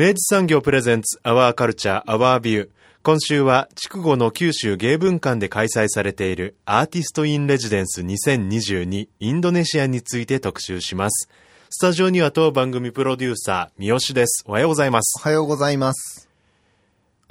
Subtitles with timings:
[0.00, 2.68] 明治産業プレゼンツアワーカルチャーアワービュー
[3.02, 11.28] 今週は筑後の九州芸文館で開催されているアーティストインレジデンス2022インドネシアについて特集します。
[11.68, 14.42] スタジオには当番組プロデューサー、三好です。
[14.46, 15.20] おはようございます。
[15.20, 16.30] おはようございます。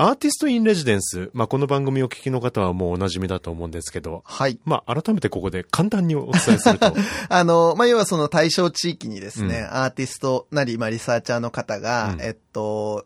[0.01, 4.57] アーティストインレジデンス、まあ、この番組を聞きの方はもうお馴染みだと思うんですけど、はい。
[4.63, 6.95] まあ、改めてここで簡単にお伝えすると。
[7.27, 12.39] あの、まあ、要はその対象地域にですね、うん、アーティストなり、まあ、リサーチャーの方が、うん、えっと、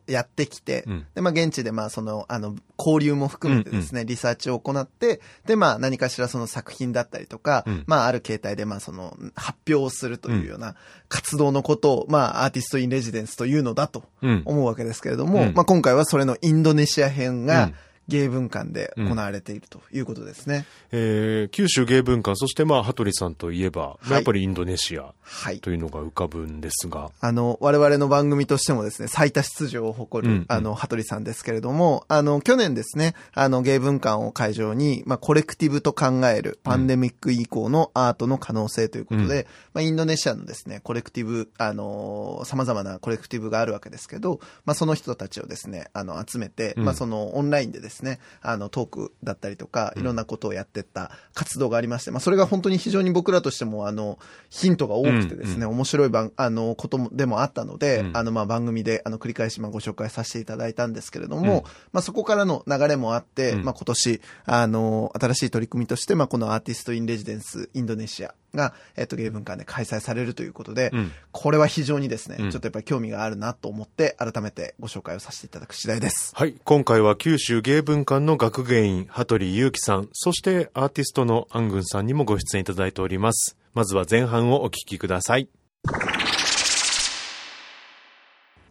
[0.07, 10.75] やってきて、うん、で、まあ、現地でまあ、その、あの、交流も含めてですね、うんうん、リサーチを行って、で、まあ、何かしらその作品だったりとか、うん、まあ、ある形態で、まあ、その、発表をするというような
[11.09, 17.71] 活動のことを、まあ、アーティストインレジデンスというのだと思うわけですけれども、まあ、今回はそれのインドネシア編が、
[18.07, 20.65] 芸文館で行われているということですね。
[20.91, 25.13] うん、えー、九州芸文館、そしてまあ、羽鳥さんといえば、はい、やっぱりインドネシア
[25.61, 27.01] というのが浮かぶんですが。
[27.01, 47.92] はい、あの、我々の番組としてもですね、最多出場を誇る、うんうん、あの、羽鳥さんですけれども、あの、去年ですね、あの、芸文館を会場に、まあ、コレクティブと考えるパンデミック以降のアートの可能性ということで、うん、まあ、インドネシアのですね、コレクティブ、あの、様々なコレクティブがあるわけですけど、まあ、その人たちをですね、あの、集めて、うん、まあ、その、オンラインでですね、
[48.41, 54.17] あの、トークだったりとか、いろんなことをやってった活動がありまして、まあ、それが本当に非常に僕らとしても、あの、
[54.49, 76.33] ヒントが多くてですね、面白い番、あの、ことでもあったので、うん、あの、まあ、番組で、あの、繰り返し、まあ、ご紹介させていただいたんですけれども、うん、まあ、そこからの流れもあって、うん、まあ、今年、あの、新しい取り組みとして、まあ、このアーティストインレジデンスインドネシアが、えっと、芸文館で開催されるということで、うん、これは非常にですね、うん、ちょっとやっぱり興味があるなと思って、改めてご紹介をさせていただく次第です。
[76.35, 76.55] はい。
[76.63, 83.57] 今回は九州芸文館の学芸員、羽鳥祐樹さん、そしてアーティストの安軍さんにもご出演いただいております。
[83.73, 85.49] まずは前半をお聞きください。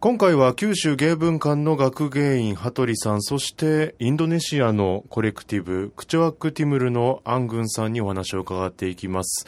[0.03, 9.45] 今回は九州芸文館の学芸員羽鳥さん、そしてインドネシアのコレクティブ、クチョアックティムルのアングンさんにお話を伺っていきます。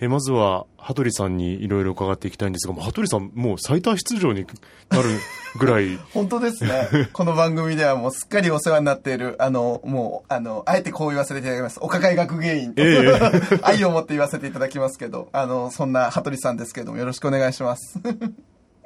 [0.00, 4.46] えまずは、羽鳥さんにいろいろ伺っていきたいんですが、羽鳥さん、もう最多出場に
[4.88, 5.10] なる
[5.58, 5.98] ぐらい。
[6.14, 6.88] 本当ですね。
[7.12, 11.78] この番組ではもうすっかりお世話になっている、あの、もう、あの、あえてこう言わせていただきます。
[11.82, 18.00] お抱え学芸員と、えー、愛を持って言わせていただきますけど、あの、そんな羽鳥さんですけれども、よろしくお願いします。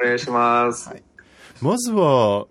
[0.00, 0.88] お願いします。
[0.88, 1.02] はい、
[1.60, 2.46] まずは、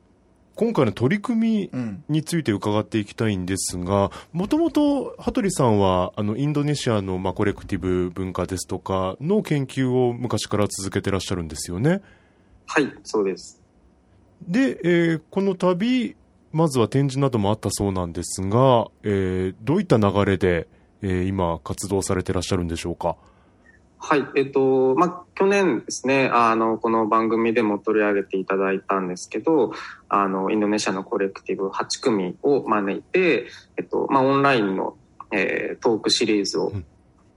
[0.55, 12.01] 今回の取り組みについて伺っていきたいんですが、もともと羽鳥さんはあのインドネシアのまあコレクティブ文化ですとかの研究を昔から続けてらっしゃるんですよね？
[12.67, 13.59] はい、そうです。
[14.47, 16.15] で、えー、この度、
[16.51, 20.67] まずは展示などもあったそうなんですが、えー、どういった流れで、
[21.01, 23.15] えー、今活動されてらっしゃるんでしょうか？
[24.05, 29.71] はい、えっと、まあ、去年ですね、あの、この番組でも取り上げていただいたんですけど、
[30.09, 33.45] あの、インドネシアのコレクティブ8組を招いて、
[33.77, 34.97] えっと、まあ、オンラインの、
[35.31, 36.85] えー、トークシリーズを、うん、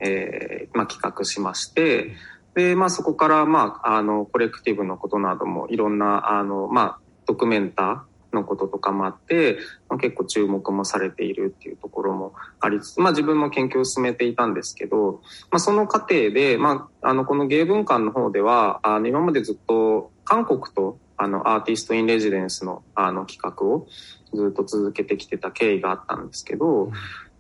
[0.00, 2.16] えー、まあ、企画しまして、
[2.56, 23.86] で、まあ、そこから、まあ、あの、コレクティブのことなどもいろんな、あの、まあ、ドキュメンター、のこととかもあって、まあ、結構注目もされているっていうところもありつつ、まあ、自分も研究を進めていたんですけど、まあ、その過程で、まあ、あのこの芸文館の方ではあの今までずっと韓国とあのアーティスト・イン・レジデンスのあの企画を
[24.34, 26.90] ずっと続けてきてた経緯があったんですけど、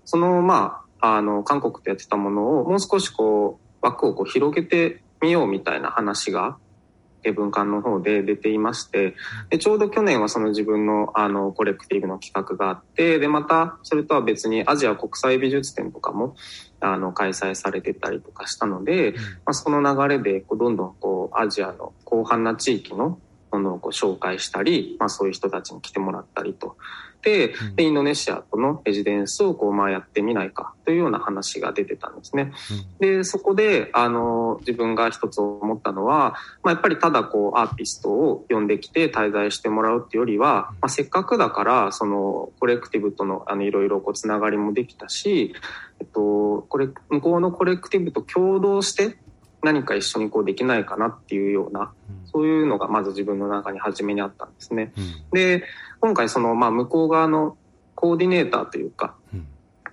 [0.04, 6.56] そのまああの韓国とやってたものをもう少しこう枠をこう広げてみようみたいな話が
[7.32, 9.14] 文館の方で出ていまして
[9.50, 16.36] でちょうど去年はその自分のあのコレクティブの企画があってでまたそれとは別にアジア国際美術展とかも
[16.80, 19.14] あの開催されてたりとかしたので、
[19.44, 23.18] まあ、その流れでこうどんどんこうアジアの広範な地域の
[23.52, 26.76] どんどんこう紹介したり、まあ、そういう人たちに来てもらったりと。
[27.26, 32.52] で、でインドネシアとのレジデンスをこう、まあ、やってみないかというような話が出てたんですね。
[33.00, 45.52] で、そこで、あの、自分が一つ思ったのは、まあ、やっぱりただこう、アーティストを呼んできて滞在してもらうっていうよりは、まあ、せっかくだから、その、コレクティブとの、あの、いろいろこう、つながりもできたし、
[45.98, 49.18] えっと、これ、向こうのコレクティブと共同して、
[49.66, 51.92] 何か一緒にこうできないかなっていうような、
[52.24, 54.92] そういうのがまず自分の中に初めにあったんですね。
[55.32, 55.64] で、
[56.00, 57.56] 今回その、まあ、向こう側の
[57.96, 59.16] コーディネーターというか、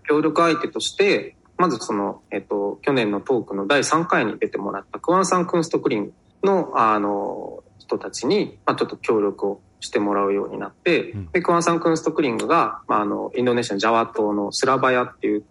[0.08, 15.44] 協力相手として、まずその、えっと、去年のトークの第3回に出てもらったクワンサン・クンストクリングの、あの、人たちに、まあ、ちょっと協力をしてもらうようになって、で、クワンサン・クンストクリングが、まあ、あの、インドネシアのジャワ島のスラバヤっていう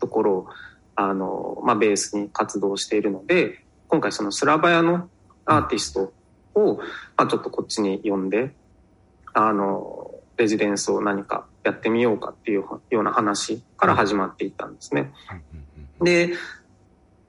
[0.00, 0.46] ところを、
[0.94, 5.08] あの、まあ、ベースに活動しているので、今回そのスラバヤの
[5.44, 6.12] アーティスト
[6.54, 6.76] を、
[7.16, 8.54] まあ、ちょっとこっちに呼んで、
[9.32, 15.12] あの、レジデンスを何かやってみようかっていうような話から始まっていったんですね。
[16.02, 16.32] で、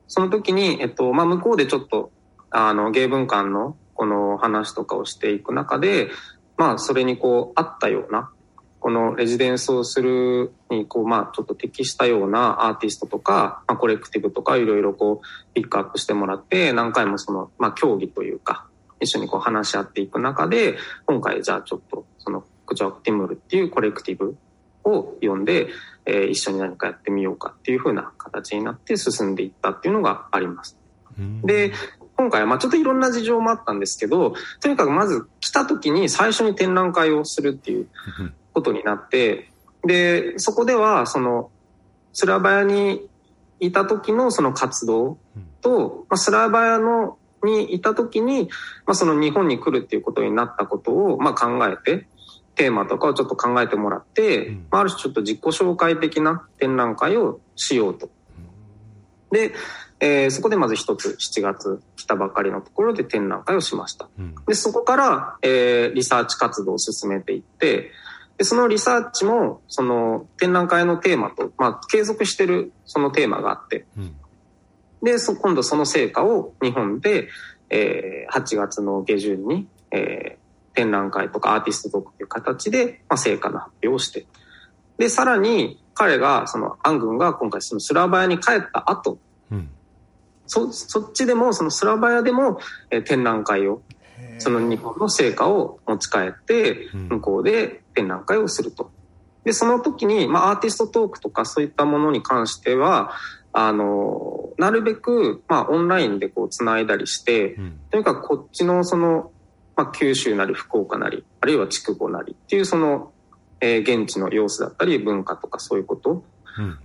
[0.07, 2.11] その時に、えっと、まあ、向こうでちょっと、
[2.51, 6.09] あの、芸文館のこの話とかをしていく中で、
[6.57, 8.31] まあ、それにこう、あったような、
[8.79, 18.67] このレジデンスをするに、こう、まあ、ちょっと適したようなアーティストとか、まあ、コレクティブとか、いろいろこう、ピックアップしてもらって、何回もその、まあ、競技というか、
[19.01, 24.37] 一緒にこう話し合っていく中で、今回じゃあちょっと、その、クジャクティムルっていうコレクティブ
[24.83, 25.67] を呼んで、
[26.05, 30.77] えー、一緒に何かやってみようかっていう風な形になって進んでいったっていうのがあります。
[31.43, 31.73] で、
[32.15, 37.87] 今回はまあちょっといろんな事情もあったんですけど、とにかくまず来た時に最初に展覧会をするっていう
[38.59, 39.49] ことになって、
[39.85, 41.49] で、そこではその、
[42.11, 43.07] スラバヤに
[43.59, 45.17] いた時のその活動
[45.61, 48.49] と、まあ、スラバヤのにいた時に、
[48.85, 52.07] まあ、その日本に来るっていうことになったことを、まあ、考えて、
[52.55, 58.09] テーマとかをちょっと考えてもらって、まあ、ある種ちょっと自己紹介的な展覧会をしようと。
[59.31, 59.53] で、
[60.01, 64.09] えー、そこでまず一つ7月来たばかりのところで展覧会をしました。
[64.47, 67.91] で、そこから、えー、リサーチ活動を進めていって、
[68.39, 74.15] で、そのリサーチも、その展覧会のテーマと、まあ、継続してるそのテーマがあって、うん、
[75.03, 77.27] で、そ、今度その成果を日本で、
[77.69, 84.25] えー、8月の下旬に、えー、展覧会とかアーティストトークという形で、まあ、成果の発表をして、
[84.97, 89.17] で、さらに彼が、その、アン軍が今回そのスラバヤに帰った後、
[89.51, 89.69] うん、
[90.47, 93.81] そ、そっちでも、そのスラバヤでも、えー、展覧会を
[94.37, 98.91] その日本の成果を持ち帰って、向こうで展覧会をすると。
[99.43, 103.11] で、その時に、まあ、アーティストトークとかそういったものに関しては、
[103.51, 109.31] あの、なるべく、まあ、オンラインでこう、繋いだりして、うん、とにかくこっちのその、
[109.75, 113.11] まあ、九州なり福岡なり、あるいは筑後なりっていうその、
[113.61, 116.23] えー、現地の様子だったり、文化とかそういうこと。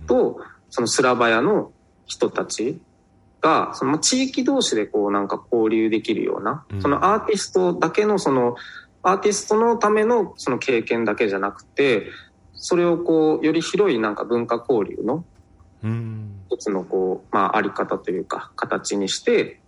[0.07, 1.71] と、うん、そのスラバヤの
[2.05, 2.79] 人たち
[3.41, 8.55] が、その地域同士でこうなんか交流できるような、そのアーティストだけのその、
[9.07, 12.07] アーティストのためのその経験だけじゃなくて、
[12.53, 15.23] それをこう、より広いなんか文化交流の、
[16.49, 19.61] 一つのこう、まああり方というか、形にして、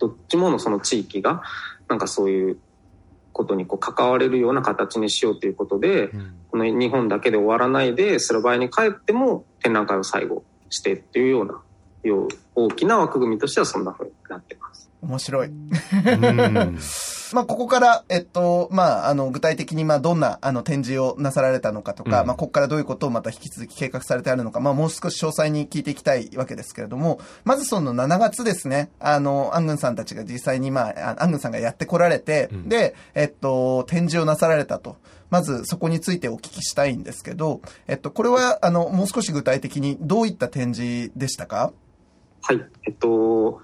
[0.00, 1.42] どっちものその地域が、
[1.88, 2.58] なんかそういう
[3.32, 11.62] ことにこう関われるような形にしようということで、うん、この日本だけで終わらないで、する場合に帰っても展覧会を最後してっていうような
[12.08, 14.90] いう大きな枠組みとしてはそんな風になってます。
[15.02, 15.50] 面白い。
[17.32, 34.96] まあ、ここから、えっと、まあ、あの、具体的に、まあ、どんな、あの、展示をなさられたのかとか、うん、まあ、ここからどういうことをまた引き続き計画されてあるのか、まあ、もう少し詳細に聞いていきたいわけですけれども、まずその7月ですね、あの、アングンさんたちが実際に、まあ、アングンさんがやってこられて、うん、で、えっと、展示をなさられたと。
[35.30, 41.72] まずそこについてお聞きしたいんですけど、えっと、これは、あの、もう少し具体的にどういった展示でしたか？
[42.46, 42.62] はい。
[42.86, 43.62] えっと、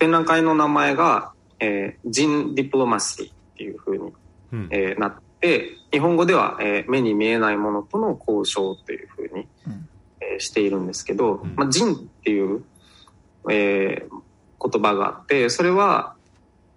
[0.00, 4.12] 展覧会の名前が、えー、ジン・ディプロマシーっていうふうに、
[4.52, 9.88] うん、えー、なって、日本語では、えー、目に見えないものとの交渉というふうに、うん、
[10.20, 12.64] えー、しているんですけど、うん、まあ、ジンっていう、
[13.48, 16.16] えー、言葉があって、それは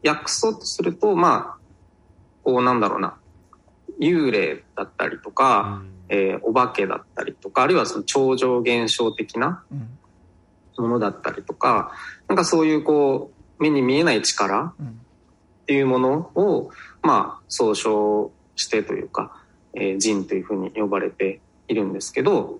[0.05, 1.57] 訳そうとすると、まあ、
[2.43, 3.17] こうなんだろうな、
[3.99, 9.97] 幽霊だったりとか、うん、えー、お化けだったりとか、あるいはその超常現象的な、うん
[10.81, 11.91] ものだったりとか、
[12.27, 14.73] なんかそういうこう、目に見えない力
[15.63, 19.35] っていうものを、まあ、総称してというか、
[19.73, 22.57] えー、人というふうに呼ばれているんですけど、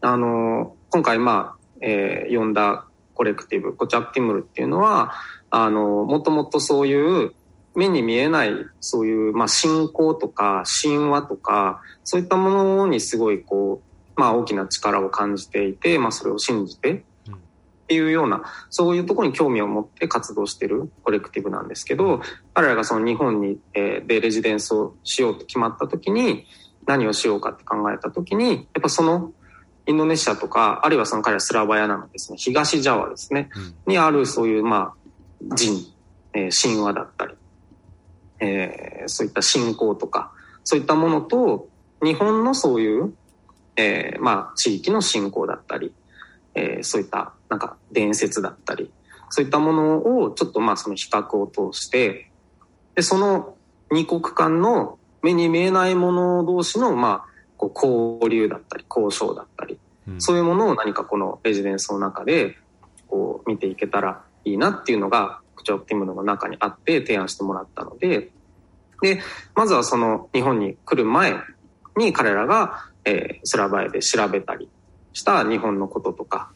[0.00, 5.12] あの、今回まあ、えー、呼んだコレクティブ、コチャクティムルっていうのは、
[5.50, 7.32] あの、もともとそういう、
[7.74, 17.02] 目に見えないそういう、まあ、信仰とか神話とかそういったものにすごいこう、まあ、大きな力を感じていて、まあ、それを信じてっ
[17.86, 22.22] ていうようなそういうところに興味を持って活動してるコレクティブなんですけど
[22.54, 26.46] 彼らがその日本に、えー、でレジデンスをしようと決まった時に
[26.86, 29.32] 何をしようかって考えた時にやっぱその
[29.86, 33.50] インドネシアとかあるいはその彼らスラバヤなのですね東ジャワですね、
[33.86, 34.94] にあるそういうま
[35.50, 35.76] あ人、
[36.32, 37.34] えー、神話だったり
[38.40, 40.32] えー、そういった信仰とか
[40.64, 41.68] そういったものと
[42.02, 43.14] 日本のそういう、
[43.76, 45.92] えー、まあ地域の信仰だったり、
[46.54, 48.90] えー、そういったなんか伝説だったり
[49.30, 52.30] そういったものをちょっとまあその比較を通して
[52.94, 53.56] でその
[53.90, 59.78] 二国間の目に見えないもの同士のまあこう交流だったり交渉だったり、
[60.08, 62.56] うん、そういうものを何かこのレジデンスの中で
[63.08, 68.30] こう見ていけたらいいなっていうのが口調っていうものが中にあって提案してもらったので、
[69.00, 69.20] で、
[69.54, 71.36] まずはその日本に来る前
[71.96, 74.68] に彼らが、えー、スラバヤで調べたり
[75.12, 76.50] した日本のこととか、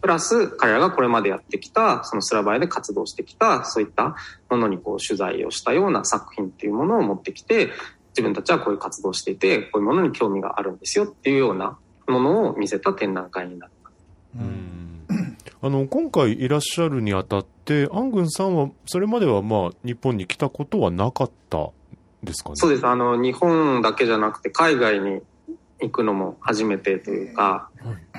[0.00, 4.16] プラス彼らがこれまでやってきた、そのスラバヤで活動してきた、そういった
[4.50, 7.70] ものにこう取材をしたような作品っていうものを持ってきて、
[8.10, 13.94] 自分たちはこういう活動をしていて、こういうものに興味があるんですよっていうようなものを見せた展覧会になります。
[14.38, 14.70] うん
[15.62, 21.70] あの、今回いらっしゃるにあたって、アングンさんは、それまではまあ、日本に来たことはなかった
[22.22, 22.56] ですかね？
[22.56, 22.86] そうです。
[22.86, 25.22] あの、日本だけじゃなくて、海外に
[25.84, 27.70] 行くのも初めてというか、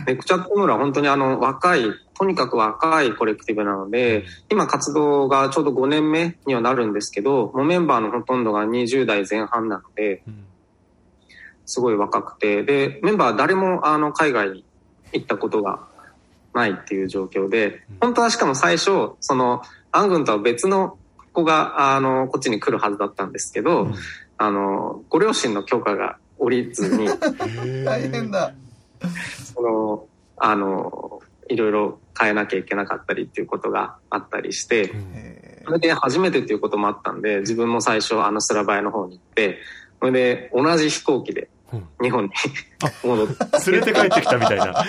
[0.07, 1.83] ネクチャックムーラは本当にあの、若い、
[2.17, 10.23] とにかく若いコレクティブなので、今活動がちょうど5年目にはなるんですけど、もうメンバーのほとんどが20代前半なので、
[11.65, 14.65] すごい若くて、で、メンバー誰もあの、海外に
[15.13, 15.87] 行ったことが
[16.53, 20.97] ないっていう状況で、本当はしかも最初、その、アン軍とは別の
[21.33, 23.95] 子が、あの、こっちに来るはずだったんですけど、うん、
[24.37, 27.07] あの、ご両親の許可が下りずに、
[27.85, 28.53] 大変だ。
[29.53, 34.91] その、あの、いろいろ変えなきゃいけなかったりっていうことがあったりして、
[35.65, 39.59] それで初めてっていうこともあったんで、自分も最初あのスラバヤの方に行って、
[39.99, 41.49] それで同じ飛行機で
[42.01, 42.29] 日本に
[43.03, 43.71] 戻って。
[43.71, 44.85] 連れて帰ってきたみたいな。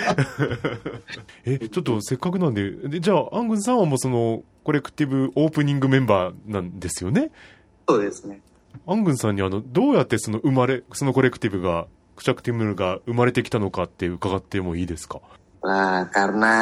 [1.45, 7.31] え、ちょっとせっかくなんで、でじゃあ、アングンさんはもうその、コレクティブオープニングメンバーなんですよね？
[7.87, 8.41] そうですね。
[8.86, 15.20] アングンさんにあの、どうやってその生まれ、そのコレクティブが、クチャクティムが生まれてきたのかって伺ってもいいですか
[15.62, 16.54] Nah, karena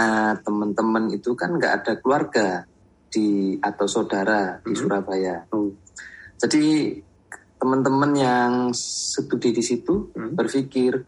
[0.44, 2.68] teman-teman itu kan nggak ada keluarga
[3.08, 5.48] di atau saudara di Surabaya.
[6.36, 6.64] Jadi
[7.56, 10.36] teman-teman yang studi di situ hmm.
[10.36, 11.00] berpikir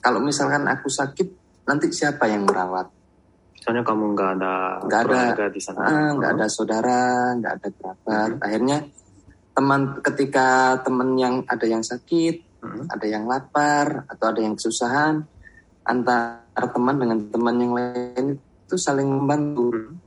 [0.00, 1.28] kalau misalkan aku sakit
[1.68, 2.88] nanti siapa yang merawat?
[3.60, 5.00] Soalnya kamu nggak ada nggak
[5.36, 8.30] ada di sana, ah, nggak ada saudara, nggak ada kerabat.
[8.36, 8.44] Hmm.
[8.44, 8.76] Akhirnya
[9.59, 12.87] teman ketika teman yang ada yang sakit, hmm.
[12.87, 15.19] ada yang lapar atau ada yang kesusahan,
[15.83, 19.75] antara teman dengan teman yang lain itu saling membantu.
[19.75, 19.99] Hmm.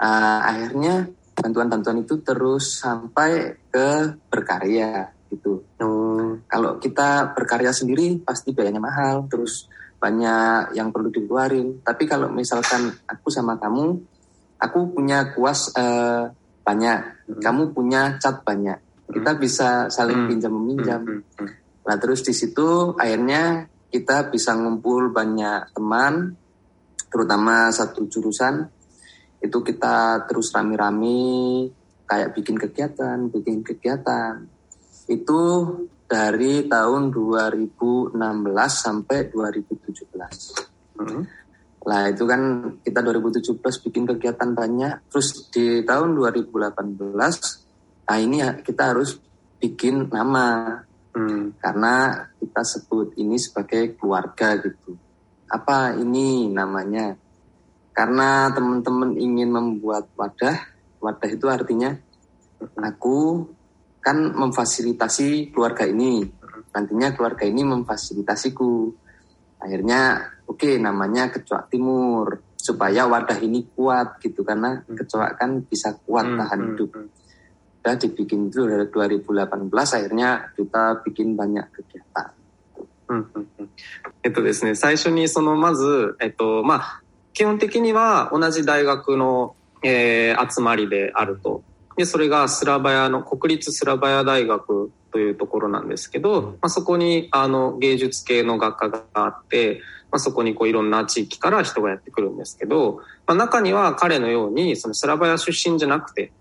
[0.00, 1.04] Uh, akhirnya
[1.36, 5.60] bantuan-bantuan itu terus sampai ke berkarya gitu.
[5.76, 6.40] Hmm.
[6.48, 9.68] Kalau kita berkarya sendiri pasti biayanya mahal, terus
[10.00, 11.84] banyak yang perlu dikeluarin.
[11.84, 14.00] Tapi kalau misalkan aku sama kamu,
[14.56, 16.32] aku punya kuas uh,
[16.64, 17.40] banyak, hmm.
[17.44, 18.80] kamu punya cat banyak,
[19.10, 20.28] kita bisa saling hmm.
[20.30, 21.00] pinjam meminjam.
[21.02, 21.20] Hmm.
[21.40, 21.50] Hmm.
[21.84, 26.34] Nah terus di situ akhirnya kita bisa ngumpul banyak teman,
[27.12, 28.66] terutama satu jurusan
[29.38, 31.68] itu kita terus rame-rame
[32.08, 34.48] kayak bikin kegiatan, bikin kegiatan
[35.06, 35.40] itu
[36.08, 38.16] dari tahun 2016
[38.72, 40.96] sampai 2017.
[41.00, 41.22] Hmm.
[41.84, 42.40] Lah itu kan
[42.80, 47.63] kita 2017 bikin kegiatan banyak, terus di tahun 2018,
[48.04, 49.16] nah ini ya kita harus
[49.64, 50.76] bikin nama
[51.16, 51.56] hmm.
[51.56, 54.92] karena kita sebut ini sebagai keluarga gitu.
[55.48, 57.16] Apa ini namanya?
[57.94, 60.58] Karena teman-teman ingin membuat wadah,
[60.98, 61.94] wadah itu artinya
[62.76, 63.48] aku
[64.04, 66.26] kan memfasilitasi keluarga ini.
[66.74, 68.92] Nantinya keluarga ini memfasilitasiku.
[69.62, 75.96] Akhirnya oke okay, namanya kecoak timur supaya wadah ini kuat gitu karena kecoak kan bisa
[76.04, 76.90] kuat hmm, tahan hmm, hidup.
[76.92, 77.23] Hmm.
[77.84, 82.32] Udah dibikin itu dari 2018 akhirnya kita bikin banyak kegiatan.
[84.22, 87.02] えっとですね、最初にそのまず、えっと、まあ、
[87.34, 91.62] 基本的には同じ大学の、えー、集まりであると。
[91.96, 106.32] で、それがスラバヤの、国立スラバヤ大学というところなんですけど、まあ、そこにあの芸術系の学科があって、まあ、そこにこういろんな地域から人がやってくるんですけど、まあ、中には彼のようにそのスラバヤ出身じゃなくて、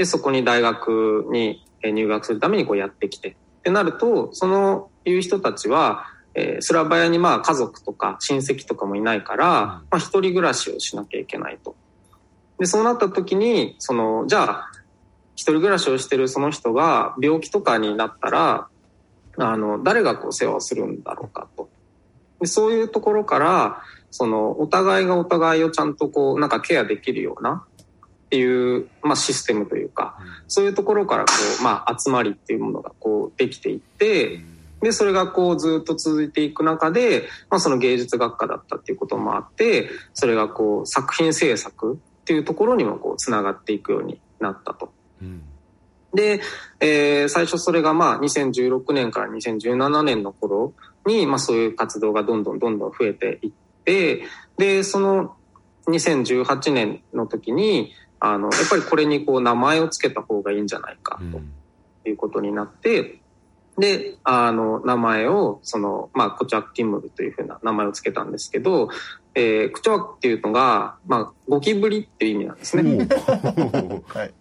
[0.00, 11.76] で、そこに大学に入学するためにこうやってきてってなるとそのいう人たちは、えー、スラバヤにまあ家族とか親戚とかもいないから、まあ、一人暮らしをしなきゃいけないと。
[12.58, 14.70] でそうなった時にそのじゃあ
[15.34, 18.68] 一人暮らしをしてるその人が病気とかになったら
[19.36, 21.68] あの誰がこう世話をするんだろうかと。
[22.40, 27.66] でそういうところからそのお互いがお互いをちゃんとこうなんかケアできるような
[28.30, 34.40] っていう、まあ、システムというか、そういうところからこう、まあ、集まりっていうものがこうできていって、
[34.80, 44.92] で、それがこうずっと続いていく中で、まあ、その芸術学科だったっていうこともあって、それがこう作品制作っていうところにもこうつながっていくようになったと。
[45.20, 45.42] うん、
[46.14, 46.40] で、
[46.78, 50.72] えー、最初それがまあ2016年から2017年の頃
[51.04, 53.50] に、まあそういう活動がどんどんどんどん増えていっ
[53.84, 54.22] て、
[54.56, 55.34] で、その
[55.88, 61.20] 2018年の時に、あの、やっぱりこれにこう名前を付けた方がいいんじゃないか
[62.04, 63.20] ということになって、
[63.76, 68.90] うん、で、あの、名前を、その、まあ、コチャッティムルというふうな名前を付けたんですけど、
[69.34, 73.08] えー、クチョワっていうのが、まあ、ゴキブリっていう意味なんですね。
[74.06, 74.34] はい、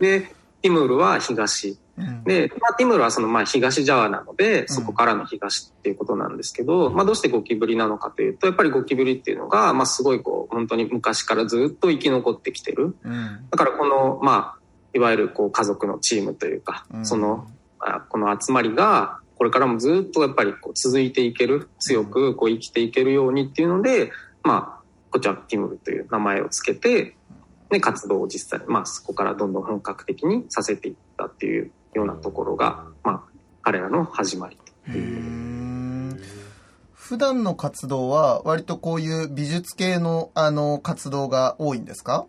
[0.00, 0.20] で、
[0.62, 1.78] ティムールは東。
[2.24, 12.96] で、まあ、ティムールはそのまあ東ジャワなので、そこからの東っていうことなんですけど、まあ、どうしてゴキブリなのかというと、やっぱりゴキブリっていうのが、まあ、すごいこう、本当に昔からずっと生き残ってきてる。
[13.50, 14.58] だからこの、まあ、
[14.94, 17.46] いわゆるこう家族のチームというか、その、
[18.08, 27.16] この集まりが、これからもずっとやっぱりこう続いていける、強くこう生きていけるようにっていうので、まあ、コチャティムルという名前をつけて、
[27.70, 33.22] で、活動を実際、まあ、そこからどんどん本格的にさせていったっていうようなところが、まあ、
[33.62, 34.56] 彼らの始まり
[34.86, 36.20] という
[36.92, 42.26] 普段の活動は割とこういう美術系のあの活動が多いんですか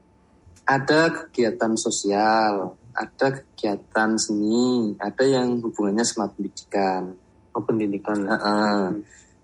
[0.66, 7.20] Ada kegiatan sosial, ada kegiatan seni, ada yang hubungannya sama pendidikan.
[7.52, 8.24] Oh, pendidikan.
[8.24, 8.88] Uh -uh.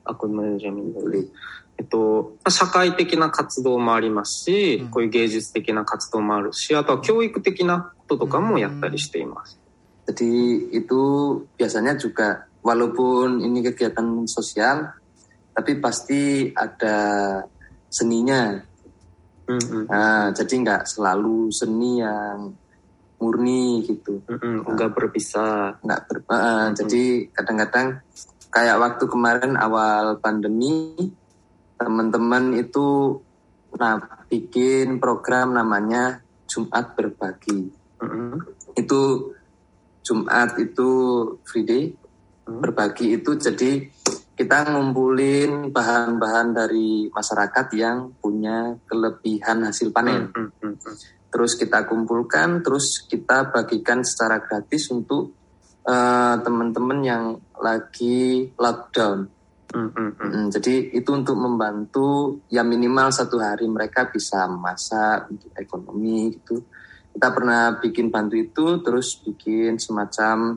[0.08, 1.28] Aku manajemen dulu.
[1.80, 9.58] えっと、社会的な活動もありますし、こういう芸術的な活動もあるし、あとは教育的なこととかもやったりしています。
[10.10, 10.34] Jadi
[10.74, 11.02] itu
[11.54, 14.89] biasanya juga walaupun ini kegiatan sosial,
[15.54, 16.98] tapi pasti ada
[17.86, 18.58] seninya.
[19.45, 19.84] Mm-hmm.
[19.86, 22.58] Nah, jadi nggak selalu seni yang
[23.22, 24.26] murni gitu.
[24.26, 24.65] Mm-hmm.
[24.65, 25.78] Nggak berpisah.
[25.86, 26.69] Nggak ber, uh, mm-hmm.
[26.74, 27.88] Jadi kadang-kadang
[28.50, 30.98] kayak waktu kemarin awal pandemi
[31.78, 33.22] teman-teman itu
[33.78, 37.69] nah bikin program namanya Jumat berbagi.
[38.02, 38.34] Mm-hmm.
[38.74, 39.34] Itu
[40.10, 40.89] Jumat itu
[41.45, 42.58] free day, mm-hmm.
[42.58, 43.86] berbagi itu jadi
[44.34, 50.34] kita ngumpulin bahan-bahan dari masyarakat yang punya kelebihan hasil panen.
[50.34, 50.74] Mm-hmm.
[51.30, 55.38] Terus kita kumpulkan, terus kita bagikan secara gratis untuk
[55.86, 57.24] uh, teman-teman yang
[57.62, 59.30] lagi lockdown.
[59.69, 60.50] Mm -hmm.
[60.50, 66.65] Jadi itu untuk membantu ya minimal satu hari mereka bisa masak untuk ekonomi gitu.
[67.19, 70.55] Kita pernah bikin bantu itu, terus bikin semacam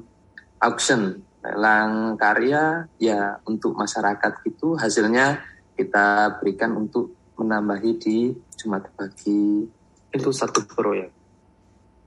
[0.63, 4.79] auction lelang karya ya untuk masyarakat gitu.
[4.79, 5.43] Hasilnya
[5.75, 9.67] kita berikan untuk menambahi di Jumat pagi.
[10.15, 11.11] Itu satu proyek.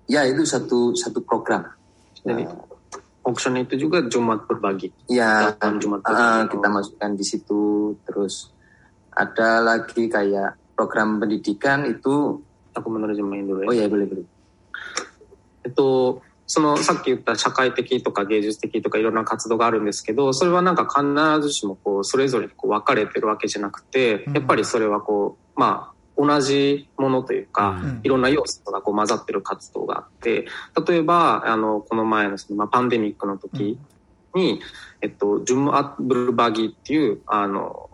[0.07, 1.67] Ya itu satu satu program.
[2.23, 4.87] Jadi, uh, auction itu juga Jumat berbagi.
[5.11, 5.51] Iya.
[5.83, 6.31] Jumat berbagi.
[6.31, 7.91] Uh, kita masukkan di situ.
[8.07, 8.55] Terus
[9.11, 12.39] ada lagi kayak program pendidikan itu.
[12.71, 13.67] Aku menerjemahin dulu ya.
[13.67, 14.34] Oh iya boleh boleh.
[15.63, 30.47] えっと、そのさっき言った社会的とか芸術的とかいろんな活動があるんですけどそれはなんか必ずしもこうそれぞれこう分かれてるわけじゃなくてやっぱりそれはこうまあ同じものというか、うん、いろんな要素がこう混ざってる活動があって
[30.87, 33.79] 例えばあのこの前のその、まあ、パンデミックの時
[34.33, 34.59] に、うん、
[35.01, 37.89] えっと、ジュム・アッブルバギっていうあの、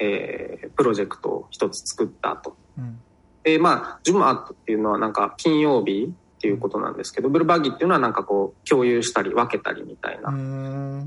[0.00, 2.56] えー、プロジェクトを一つ作ったと。
[2.78, 3.00] うん、
[3.42, 11.04] でまあジュム・アットっていうのはなんか金曜日っていうことなんですけどブルバギっていうのはなんかこう共有したり分けたりみたいな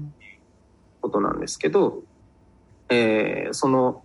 [1.01, 2.01] ことなんですけど、
[2.89, 4.03] えー、その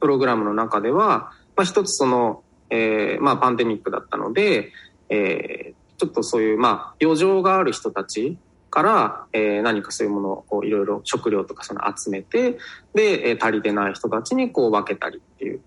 [0.00, 4.72] プログラムの中ではまあ、一つその、えー、まあ、パンデミックだったので、
[5.08, 8.38] えー、ちょっとそういう、まあ、余剰がある人たち
[8.70, 12.58] から、えー、何かそういうものをこういろいろ食料とかその集めて、
[12.94, 15.60] で、えー、足りてない人たちにこう分けたりっていう。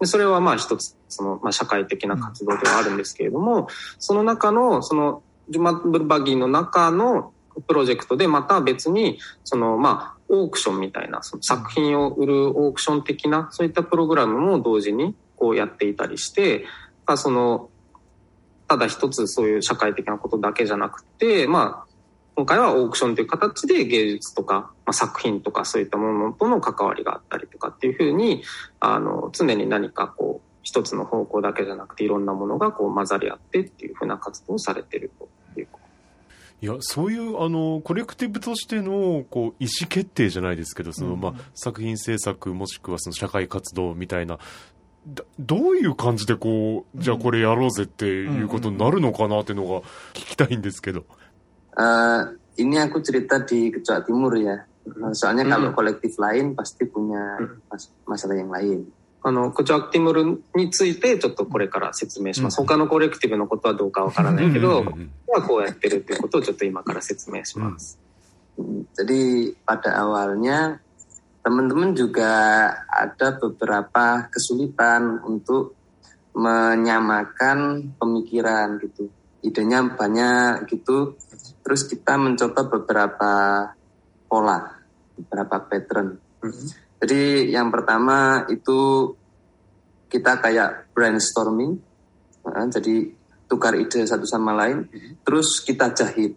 [0.00, 7.32] でそれはまあ一つ、その、まあ、社会的な活動ではあるんですけれども、その中の、その、ジュマブルバギーの中の
[7.66, 16.64] プロジェクトでまた別に、その、まあ、オークションみたいな、その作品を売るオークション的な、そういったプログラムも同時にこうやっていたりして、
[17.16, 17.70] その、
[18.68, 21.85] ただ一つそういう社会的なことだけじゃなくて、まあ、
[22.36, 28.42] 今回はオークションという形で芸術とか、まあ、作品とかそういったものとの関わりがあったりとかっていうふうに、
[28.78, 35.68] あの、常に何かこう、一つの方向だけじゃなくていろんなものがこう混ざり合ってっていうふうな活動をされてるという
[36.60, 44.38] いや、そういう、あの、コレクティブとしての、こう、意思決定じゃないですけど、その、まあ、作品制作もしくはその社会活動みたいな、
[45.38, 49.80] どういう感じでこう、じゃあこれやろうぜっていうことになるのかなっていうのが
[50.12, 51.06] 聞きたいんですけど。
[51.75, 54.59] Uh, ini aku cerita di Kecoa Timur ya.
[55.13, 57.37] Soalnya kalau kolektif lain pasti punya
[58.05, 58.91] masalah yang lain.
[59.23, 62.57] あの、コチョアクティムルについてちょっとこれから説明します。
[62.57, 64.83] 他のコレクティブのことはどうかわからないけど、
[65.27, 67.99] はこうやってるっていうことをちょっと今から説明します。
[68.97, 70.81] Jadi pada awalnya
[71.45, 72.29] teman-teman juga
[72.89, 75.77] ada beberapa kesulitan untuk
[76.33, 79.05] menyamakan pemikiran gitu.
[79.46, 81.14] idenya banyak gitu
[81.62, 83.32] terus kita mencoba beberapa
[84.26, 84.58] pola
[85.14, 86.66] beberapa pattern mm-hmm.
[87.02, 87.22] jadi
[87.54, 89.10] yang pertama itu
[90.10, 91.78] kita kayak brainstorming
[92.42, 93.10] nah, jadi
[93.46, 95.22] tukar ide satu sama lain mm-hmm.
[95.22, 96.34] terus kita jahit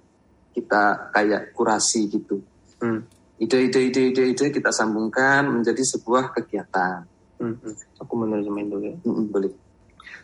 [0.54, 2.41] kita kayak kurasi gitu
[2.82, 3.00] mm.
[3.41, 7.06] ide ide ide ide ide kita sambungkan menjadi sebuah kegiatan
[7.41, 8.02] mm-hmm.
[8.02, 9.69] aku menerjemahin dulu ya mm-hmm, boleh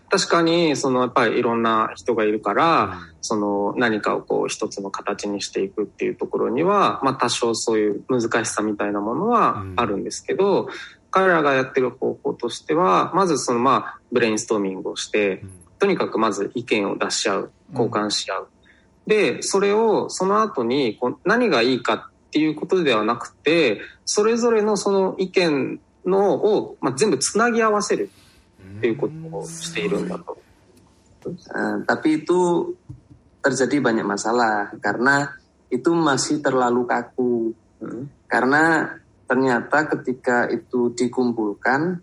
[0.10, 10.70] 確かに、その、やっぱりいろんな人がいるから、その、何かをこう、一つの形にしていくっていうところには、まあ、多少そういう難しさみたいなものはあるんですけど、うん、
[11.10, 15.44] 彼らがやってる方法としては、まずその、まあ、ブレインストーミングをして、
[15.80, 18.48] とにかくまず意見を出し合う、交換し合う。
[19.08, 28.10] うん、で、それを、その後に、こう何がいいかっていうことではなくて、それぞれのその意見のを、まあ、全部つなぎ合わせる
[28.85, 30.39] っていうことをしているんだと。
[31.87, 32.73] tapi itu
[33.45, 35.29] terjadi banyak masalah karena
[35.69, 37.55] itu masih terlalu kaku.
[37.81, 38.11] Hmm.
[38.27, 42.03] Karena ternyata ketika itu dikumpulkan,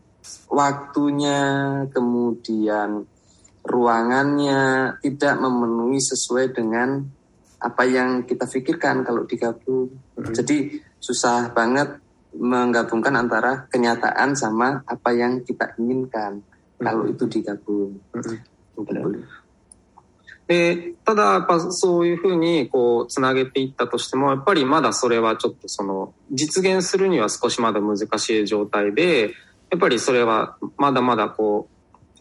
[0.50, 1.40] waktunya
[1.92, 3.06] kemudian
[3.68, 7.04] ruangannya tidak memenuhi sesuai dengan
[7.58, 9.92] apa yang kita pikirkan kalau digabung.
[10.16, 10.34] Hmm.
[10.34, 12.00] Jadi susah banget
[12.38, 16.51] menggabungkan antara kenyataan sama apa yang kita inginkan hmm.
[16.83, 17.97] Kalau itu digabung.
[18.13, 18.43] Hmm.
[20.49, 29.35] でただやっぱそういうふうにこうつなげていったとしてもやっぱりまだそれはちょっとその実現するには少しまだ難しい状態で
[29.71, 31.73] やっぱりそれはまだまだこう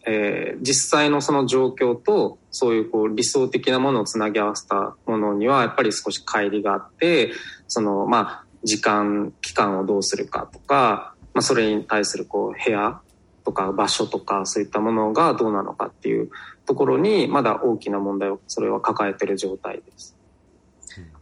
[0.04, 7.30] えー、実際のその状況とそういうこう理想的なものをつなぎ合わせたものにはやっぱり少し乖離があって
[7.68, 13.00] そのまあ時間期間をどうするかとか、まあ、それに対するこう部屋
[13.43, 16.29] とか場所とかそういったものがどうなのかっていう
[16.65, 20.15] ところにまだ大きな問題をそれは抱えている状態です。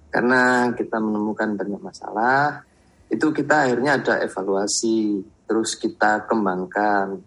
[0.10, 2.64] Karena kita menemukan banyak masalah,
[3.12, 7.20] itu kita akhirnya ada evaluasi, terus kita kembangkan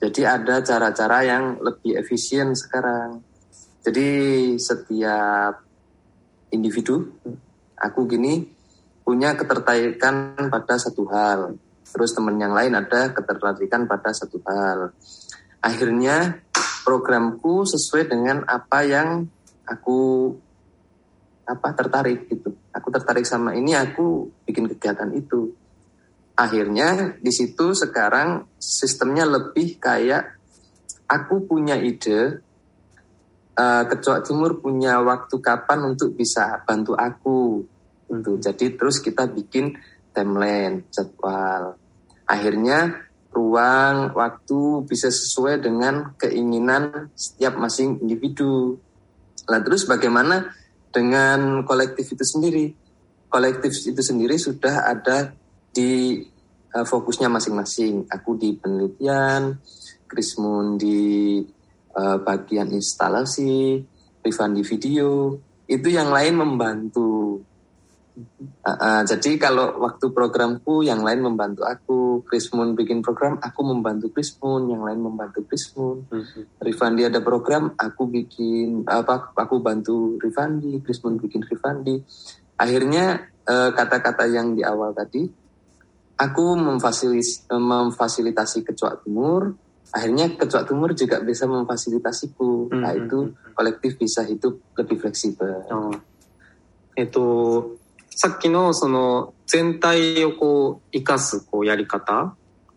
[0.00, 3.20] Jadi ada cara-cara yang lebih efisien sekarang.
[3.84, 4.08] Jadi
[4.56, 5.60] setiap
[6.48, 7.20] individu,
[7.76, 8.48] aku gini
[9.04, 11.52] punya ketertarikan pada satu hal.
[11.85, 14.91] Terus teman yang lain ada ketertarikan pada satu hal.
[15.61, 16.41] Akhirnya
[16.83, 19.25] programku sesuai dengan apa yang
[19.65, 20.33] aku
[21.45, 22.53] apa tertarik gitu.
[22.73, 25.53] Aku tertarik sama ini, aku bikin kegiatan itu
[26.35, 30.35] akhirnya di situ sekarang sistemnya lebih kayak
[31.07, 32.43] aku punya ide
[33.55, 37.63] uh, kecoa timur punya waktu kapan untuk bisa bantu aku
[38.11, 39.79] untuk jadi terus kita bikin
[40.15, 41.75] timeline jadwal
[42.25, 48.79] akhirnya ruang waktu bisa sesuai dengan keinginan setiap masing individu
[49.51, 50.55] lah terus bagaimana
[50.89, 52.71] dengan kolektif itu sendiri
[53.35, 55.35] kolektif itu sendiri sudah ada
[55.75, 56.23] di
[56.75, 58.07] uh, fokusnya masing-masing.
[58.07, 59.59] Aku di penelitian,
[60.07, 61.39] Krismun di
[61.95, 63.83] uh, bagian instalasi,
[64.23, 65.39] Rifan di video.
[65.67, 67.43] Itu yang lain membantu.
[68.15, 73.61] Uh, uh, jadi kalau waktu programku yang lain membantu aku, Chris Moon bikin program, aku
[73.67, 76.07] membantu Chris Moon, yang lain membantu Chris Moon.
[76.07, 76.63] Mm-hmm.
[76.63, 79.35] Rifandi ada program, aku bikin apa?
[79.35, 81.99] Aku bantu Rifandi, Chris Moon bikin Rifandi.
[82.55, 85.27] Akhirnya eh, kata-kata yang di awal tadi,
[86.15, 89.51] aku memfasilis, eh, memfasilitasi kecuak timur.
[89.91, 92.71] Akhirnya kecuak timur juga bisa memfasilitasiku.
[92.71, 92.83] Nah, mm-hmm.
[92.83, 93.19] Nah itu
[93.51, 95.67] kolektif bisa hidup lebih fleksibel.
[95.67, 95.91] Oh.
[96.95, 97.27] Itu
[98.15, 102.35] さっきのその全体をこう生かすこうやり方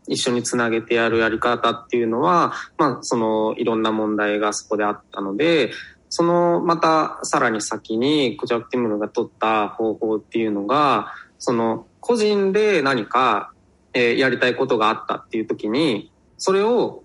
[0.09, 5.71] 一緒につなげてやるやり方っていうのは、まあ、その、いろんな問題がそこであったので、
[6.09, 13.53] その、また、さらに先に、コジャクティムルが取った方法っていうのが、その、個人で何か、
[13.93, 17.05] え、やりたいことがあったっていう時に、それを、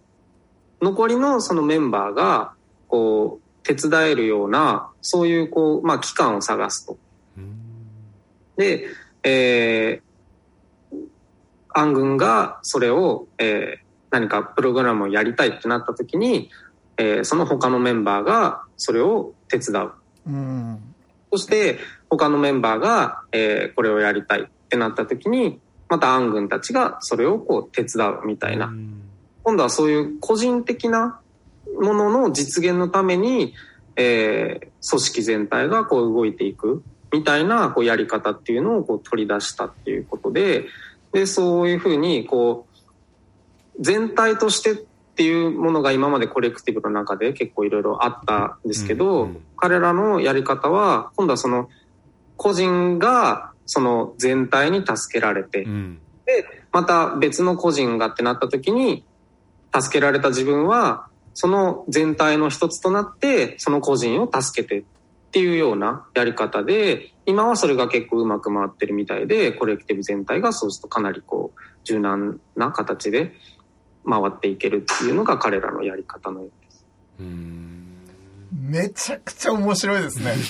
[0.81, 2.53] 残りのそのメンバーが、
[2.87, 6.97] こう、手伝えるような、そういう、こう、まあ、機関を探すと。
[8.57, 8.85] で、
[9.23, 10.97] えー、
[11.73, 16.49] 暗軍がそれを、えー、何かプログラムをやりたいってなった時に、
[16.97, 19.91] えー、その他のメンバーがそれを手伝う。
[20.27, 20.95] うん、
[21.31, 29.01] そして他のメンバーが、えー、これをやりたいってなった時にまた暗軍たちがそれをこう手伝うみたいな、うん、
[29.43, 31.19] 今度はそういう個人的な
[31.79, 33.53] ものの実現のために、
[33.95, 40.65] えー、組織全体がこう動いていくみたいなこうやり方っていうのをこう取り出したっていうことで
[41.11, 42.73] でそういうふうにこう
[43.79, 44.75] 全体としてっ
[45.15, 51.69] ていうものが今までコレクティブの中で結構いろいろあったんですけど、うんうん、彼らのやり方は今度はその
[52.35, 59.05] 個人がその全体に助けられて、うん、でまた別の個人がってなった時に
[59.73, 64.83] 助けられた自分はその全体の一つとなってその個人を助けて
[65.33, 73.33] っていうようなやり方で今はそれが結構うまく回ってるみたいでコレクティブ全体がそうするとかなりこう柔軟な形で
[74.07, 76.85] 回っていけるっていうのが彼らのやり方のようです。
[78.51, 80.35] めちゃくちゃ面白いですね。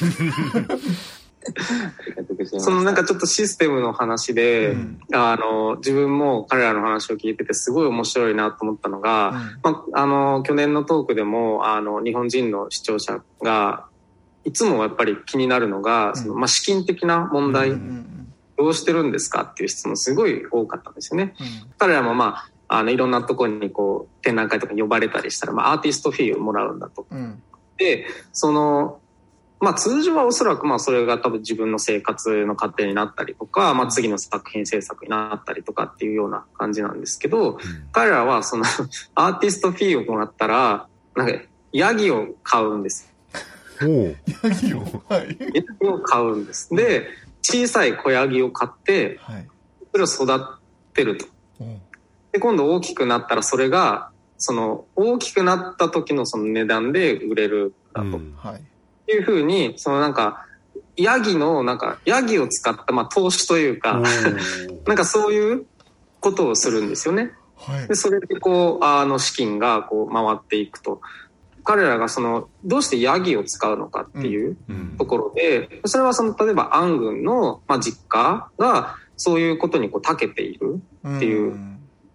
[2.59, 9.35] そのなんかちょっとシステムの話で、うん、あの自分も彼らの話を聞いててすごい面白いなと思ったのが、うん、
[9.73, 13.87] まあ、あの去年のトークでもあの日本人の視聴者が
[14.45, 17.71] いつもやっぱり気になるのが、そのまあ、資金的な問題、
[18.57, 21.33] どうしてるんですかっていう質問すごい多かったんですよね。
[21.77, 27.05] 彼らもまああのいろんなところにこう展覧会とか呼ばれたりしたら、まあ、アーティストフィーをもらうんだと。
[27.09, 27.41] うん、
[27.77, 28.99] でその
[29.59, 37.57] まあ通常はおそらくまあそれが多分自分の生活の糧になったりとか、まあ次の作品制作になったりとかっていうような感じなんですけど、うん、
[37.91, 38.65] 彼らはその
[39.15, 41.33] アーティストフィーをもらったら、なんか
[41.71, 43.12] ヤギを買うんです。
[43.81, 45.37] ヤギをはい。
[45.39, 46.73] ヤギを買うんです。
[46.73, 47.07] で、
[47.41, 49.19] 小さい子ヤギを買って、
[49.91, 50.59] それを育
[50.93, 51.25] てると。
[52.31, 58.07] で、今度大きくなったらそれが、その大きくなった時のその値段で売れるだと。
[58.07, 59.11] うん、はい。
[59.11, 60.45] いうふうに、そのなんか、
[60.95, 64.01] ヤギの、なんか、ヤギを使った、まあ、投資というか
[64.85, 65.65] なんかそういう
[66.19, 67.31] ことをするんですよね。
[67.55, 71.01] はい、でそれでこう、あの、資金がこう回っていくと。
[71.63, 74.57] 彼らがその、どうしてヤギを使うのかっていう
[74.97, 81.55] ところで、それはその、例えば暗軍の、まあ、実家が、そういうことにこう長けているっていう。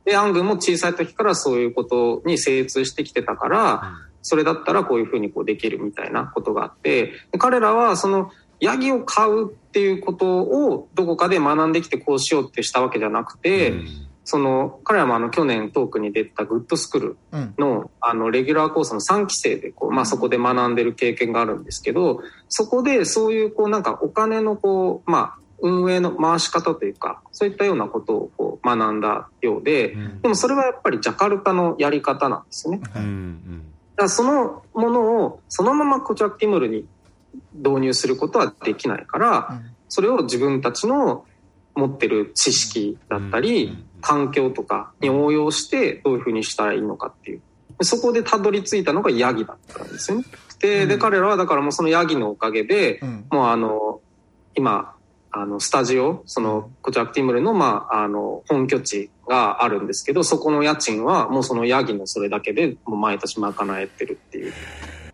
[0.04, 8.30] で、暗軍も小さい時からそういうことに精通してきてたから、それだったらこういうふうにこうできるみたいなことがあって、彼らはその、
[8.61, 17.16] ヤギを飼うっていうことをどこかで学んできてこうしようってしたわけじゃなくて、うんその彼らもあの去年トークに出たグッドスクール
[17.56, 32.80] の,、あのレギュラーコースの3期生でこう、まあ、そこで学んでる経験があるんですけどそこでそういうこうなんかお金のこう、まあ、運営の回し方というかそういったようなことをこう学んだようで、でもそれはやっぱりジャカルタのやり方なんですよね。
[32.80, 33.00] だか
[33.96, 36.86] らそのものをそのままコチャクティムルに
[37.54, 41.24] 導入することはできないから、それを自分たちの
[41.74, 47.40] 持ってる知識だったり、環境とかに応用してどういうふうにしたらいいのかっていう。
[47.82, 50.24] そこでたどり着いたのがヤギだったんですよね。
[50.58, 54.00] で、で、彼らはだからもうそのヤギのおかげで、もうあの、
[54.54, 54.94] 今、
[55.30, 64.52] あの、スタジオ、その、コチャクティムルの、まあ、あの、本拠地があるんですけど、そこの家賃はもうそのヤギのそれだけで、もう毎年賄えてるっていう。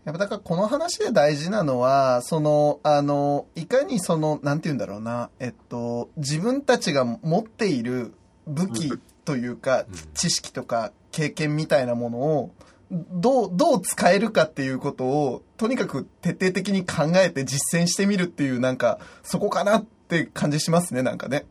[0.05, 8.15] やっぱだからこの話で大事なのは、その、あの、いかにその、なんて言うんだろうな、えっと、自分たちが持っている
[8.47, 8.93] 武器
[9.25, 12.55] というか、知識とか経験みたいなものを、
[12.91, 21.47] どう、どう使えるかっていうことを、とにかく徹底的に考えて実践してみるっていう、なんか、そこかなって感じしますね、なんかね。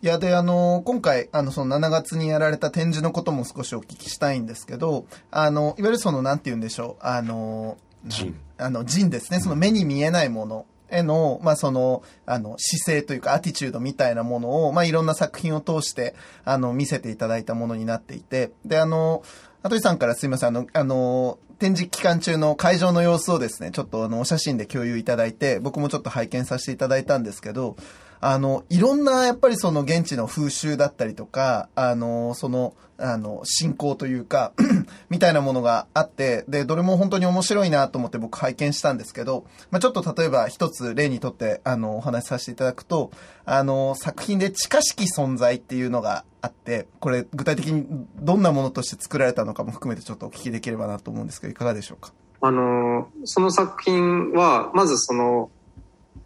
[0.00, 8.32] いや、で、あの、今回、あの、その7月にやられた展示のことも少しお聞きしたいんですけど、あの、いわゆるその、なんて言うんでしょう、あの、人。
[8.58, 10.66] あの、人ですね、その目に見えないもの。
[10.90, 19.22] への、まあ、その、あの、姿勢というか、アティチュードみたいなものを、まあ、いろんな作品を通して、あの、見せていただいたものになっていて、で、あの、
[19.62, 27.76] 羽鳥さんからすいません、あの、あの、展示期間中の会場の様子をですね、ちょっとあの、お写真で共有いただいて、僕もちょっと拝見させていただいたんですけど、
[28.20, 34.52] あの、いろんなやっぱりその現地の風習だったりとか、あの、その、あの、信仰というか
[35.08, 43.12] みたいなものがあって、で、どれも本当に面白いなと思って僕拝見したんですけど、まあ、ちょっと例えば一つ例にとって、あの、お話しさせていただくと、
[43.44, 52.12] あの、作品で近しき存在っていうのがあって、これ具体的にどんなものとして作られたのかも含めてちょっとお聞きできればなと思うんですけど、いかがでしょうか？
[52.40, 55.50] あの、その作品は、まずその、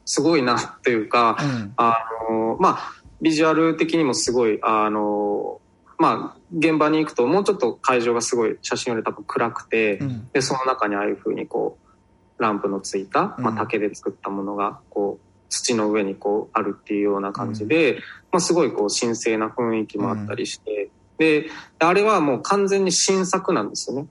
[0.04, 1.96] すごいなっていうか、うん、あ
[2.28, 5.60] の、まあ、ビジュアル的にもすごい、あの、
[5.98, 11.78] まあ、現場に行くともうちょっと会場がすごい写真より多分暗くて、うん、で、その中にああいうふうにこ
[12.38, 18.02] う、ランプのついた、まあ、竹で作ったものが、こう、土の上にこうあるっていうような感じで、うん、ま
[18.38, 24.08] あ、すごいこう神聖な雰囲気もあったりして、で、あれはもう完全に新作なんですよね。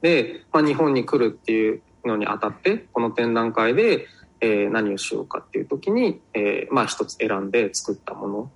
[0.00, 4.06] で、まあ、日本に来るっていうのにあたって、この展覧会で、
[4.40, 8.50] えー、何をしようかっていう時に、えー、まあ一つ選んで作ったもの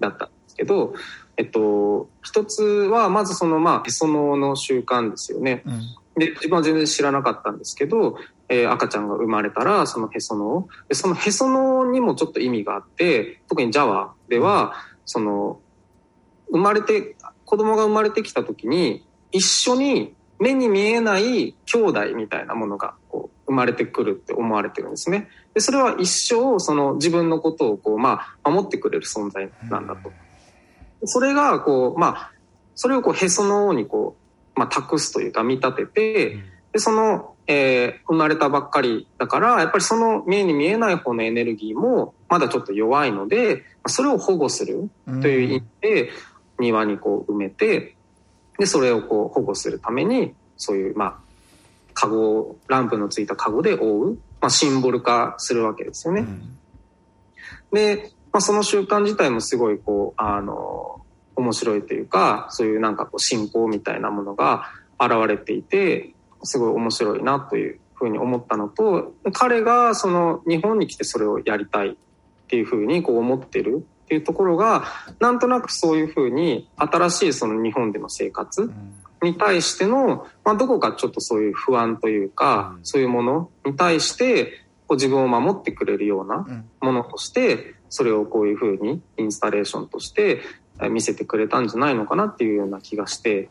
[0.00, 0.94] だったんですけど、うん、
[1.36, 5.62] えっと、一つはまずそのまあへそのの習慣ですよね。
[5.66, 5.80] うん、
[6.18, 8.16] で、自分は全然知らなかったんですけど、
[8.48, 15.60] えー、赤ちゃんが生まれたらそのへそのでそのへそのにもちょっと意味があって特にジャワでは、その
[16.50, 25.28] 生まれて子供が生まれてきた時に一緒に目に見えない兄弟みたいなものがこう生まれてくるって思われてるんですね。
[25.54, 30.12] でそれは一生その自分のことをこう、まあ、守ってくれる存在なんだと。
[31.04, 32.32] それがこう、まあ、
[32.74, 34.16] それをこうへその緒にこ
[34.56, 36.38] う、まあ、託すというか見立てて、
[36.72, 44.90] でその、えー、生まれたばっかりだからやっぱりその目に見えない方のエネルギーもまだちょっと弱いのでそれを保護する
[45.22, 46.10] という意味で
[46.58, 47.95] 庭にこう埋めて
[48.58, 51.18] で、それをこう保護するために、そういう、まあ、
[51.94, 56.20] カゴランプのついたカゴで覆う、まあ、シンボル化するわけですよね。
[56.20, 56.56] うん、
[57.72, 61.00] で、まあ、その習慣自体もすごい、こう、あの、
[61.36, 64.64] 面白いというか、そういうなんかこう信仰みたいなものが
[64.98, 71.94] 現れていて、すごい面白いなというふうに思ったのと、彼がその日本に来てそれをやりたいっ
[72.48, 74.84] ていうふうにこう思ってるっていうところが
[75.18, 78.70] なんとなくそういうふうに新しいその日本での生活
[79.20, 86.46] に対しての、まあ、どこかちょっとそういう不安というか、そういうものに対してこう自分を守ってくれるような
[86.80, 90.42] ものとしてそれをこういうふうにインスタレーションとして
[90.90, 93.48] 見せてくれたんじゃないのかなっていうような気がして。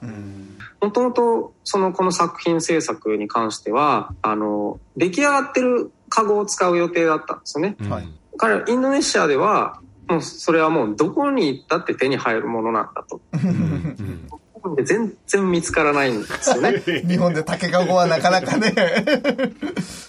[0.81, 7.75] もともとそのこの作品制作に関してはあの出来上がってるカゴを使う予定だったんですよね。
[7.89, 13.21] はい、彼インドネシアではもうそれはもうどこに行ったって手に入るものなんだと。
[14.75, 16.81] で全然見つからないんですよね。
[17.07, 18.73] 日本で竹かごはなかなかね。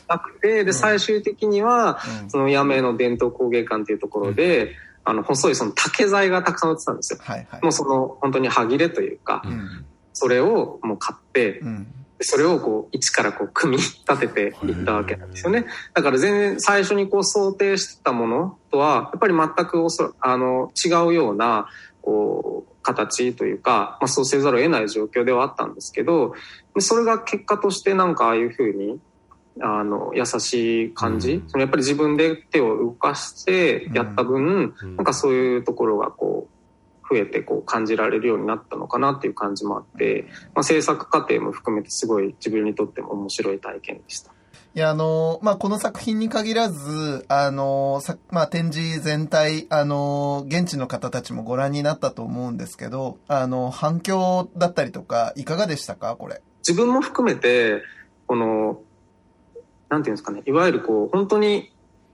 [0.08, 4.72] なくて、で、最終的には、その八女の伝統工芸館っていうところで、
[5.04, 7.18] あの、細いその竹材がたくさん売ってたんですよ。
[7.22, 11.86] はいはい、もうその、本当に歯切れというか、うん、それをもう買って、うん
[12.20, 14.72] それをこう一からこう組み立ててい。
[14.82, 15.66] ったわけなんですよね。
[15.94, 21.68] だから全然最初にこう想定してたものとはやっぱり全くおそあの違うような
[22.02, 26.34] こう形というか、まあ、そうせざるを得ない状況ではあったんですけど
[26.78, 29.00] それが結果としてなんかああいうふうに
[29.60, 36.55] あの優しい感じ、うん、そのやっぱり自分で手を動かしてやった分、うん、なんかそういうところがこう
[37.08, 44.32] 増えてこう感じられるようになったのかなっていう感じもあって、まあ、制作過程も含めてすごい自分にとっても面白い体験でした。
[44.74, 56.42] いや、あの、まあ、この作品に限らず、あの、さまあ、展示全体、あの、現地の方たちもご覧になったと思うんですけど、あの、反響だったりとか、いかがでしたかこれ？
[56.58, 57.80] 自分も含めて、
[58.26, 58.82] この、
[59.88, 61.72] なんていうんですかね、いわゆるこう、本当に、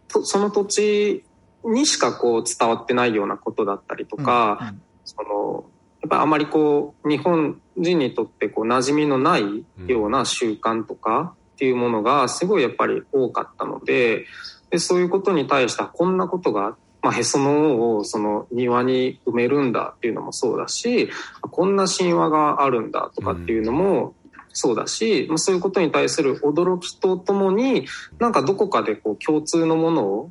[0.09, 1.25] その土地
[1.65, 4.69] にしかこう伝わってないようなことだったりとか、うん。
[4.69, 5.65] うん、その
[6.03, 14.27] やっぱりあまりこう日本人にとってこう馴染みのないような習慣とかっていうものがすごいやっぱり多かったので
[14.71, 24.15] でそういうことに対してこんなことがまあ、へその緒をその庭に埋めるんだっていうのもそうだしこんな神話があるんだとかっていうのも
[24.53, 27.87] そうだし、まあ、そういうことに対する驚きとともに
[28.21, 30.31] なんかどこかでこう共通のものを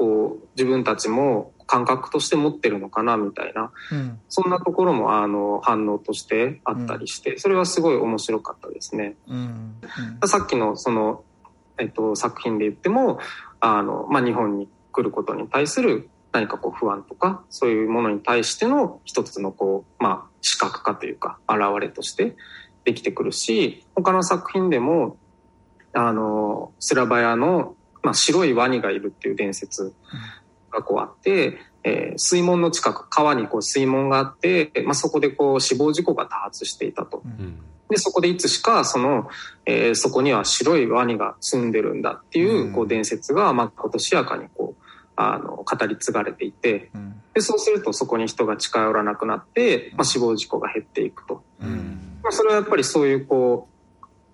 [0.00, 9.16] こう自分たちも感覚として持ってるのかなみたいな、うん、そんなところもあの反応としてあったりして、うん、それはすごい面白かったですね。
[9.28, 9.76] うん。
[10.24, 11.22] さっきのその、
[11.78, 13.18] えっと、作品で言っても
[13.60, 22.36] あの、まあ、日本に来ることに対する何かこう不安とかそういうものに対しての一つのこう、まあ、視覚化というか現れとして
[22.84, 25.18] できてくるし他の作品でも
[25.92, 29.92] あのスラバヤのまあ、白いワニがいるっていう伝説
[30.70, 37.22] がこうあって、えー、水門の近く川にこう水門があって、まあ、そこでこう死亡事故が多発していたと。
[37.24, 37.60] うん。
[37.88, 39.28] で、そこでいつしか、その、
[39.66, 44.82] えー、そこには白いワニが住んでるんだっていう、こう、伝説が、まあ、今年やかにこう、
[45.16, 46.90] あの、語り継がれていて、
[47.34, 51.42] で、そうするとそこに人が近寄らなくなって、まあ、死亡事故が減っていくと。
[52.22, 53.79] まあ、それはやっぱりそういう、こう、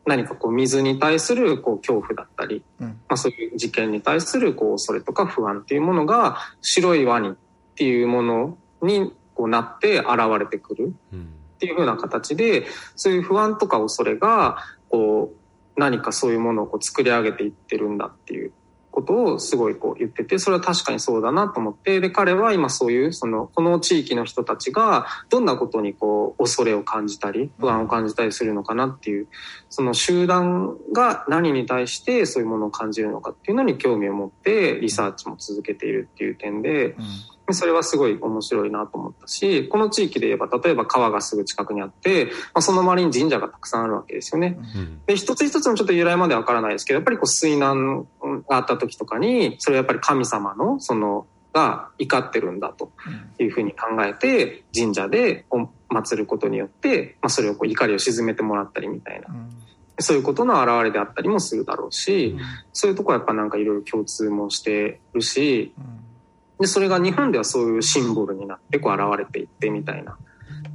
[0.07, 7.33] 何かこう水に対するこう恐怖だったり、まあ、そういう事件に対するこう恐れとか不安っていうものが白いワニっ
[7.75, 10.95] ていうものにこうなって現れてくる。
[11.13, 14.59] うんっていうふうな形で、そういう不安とか恐れが、
[14.91, 18.53] こう、何かそういうものをこう作り上げていってるんだっていう
[18.97, 29.27] ことをすごいこう言ってて、それは確かにそうだなと思って、で、彼は今そういう、その、この地域の人たちがどんなことにこう、恐れを感じたり、不安を感じたりするのかなっていう、
[29.69, 37.05] その集団が何に対してそういうものを感じるのかっていうのに興味を持ってリサーチも続けているっていう点で、うん
[37.53, 44.59] それはすごい面白いなと思ったし、この地域で言えば、例えば川がすぐ近くにあって、まあ、その周りに神社がたくさんあるわけですよね。
[44.75, 48.07] うん、で、一つ一つのちょっと由来までわからないですけど、やっぱりこう水難
[48.49, 52.93] があった時とかに、それはやっぱり神様の、その、が怒ってるんだと
[53.39, 55.47] いうふうに考えて、神社で
[55.89, 59.29] 祀ることによって、まあ、それをこう怒りを鎮めてもらったりみたいな。
[59.33, 59.51] うん。
[59.99, 62.41] そういうことの表れであったりもするだろうし、うん、
[62.75, 66.06] そういうとこはやっぱなんかいろいろ共通もしてるし、うん
[66.59, 70.17] で、それが日本ではそういうシンボルになってこう現れていってみたいな、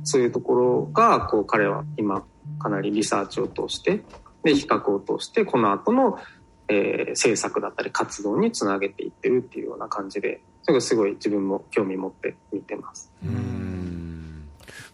[0.03, 2.23] そういうところが、こう彼は今
[2.59, 4.03] かなりリサーチを通して、
[4.43, 6.19] で、比較を通して、この後の、
[6.67, 13.11] えー、政策だったり活動につなげていってるっていうような感じで、それがすごい自分も興味持って見てます。
[13.23, 13.61] うん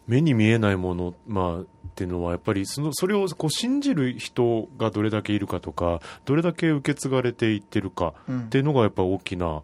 [0.07, 1.65] 目に見えないもの、まあ、っ
[1.95, 9.61] ていうのはやっぱりそのそれをこう信じる人がどれだけいるかとかどれだけ受け継がれていってるかっていうのがやっぱ大きな、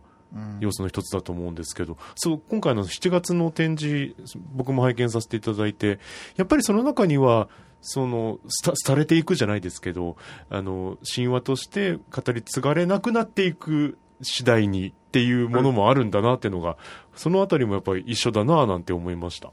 [0.60, 4.16] 要素の一つだと思うんですけど、そう、今回の7月の展示、
[4.54, 6.00] 僕も拝見させていただいて、
[6.36, 7.50] やっぱりその中には、
[7.82, 8.40] その、
[8.86, 10.16] 廃れていくじゃないですけど、
[10.50, 16.78] あの、神話として語り継がれなくなっていく次第にっていうものもあるんだなっていうのが、
[17.14, 19.52] そのあたりもやっぱり一緒だななんて思いました。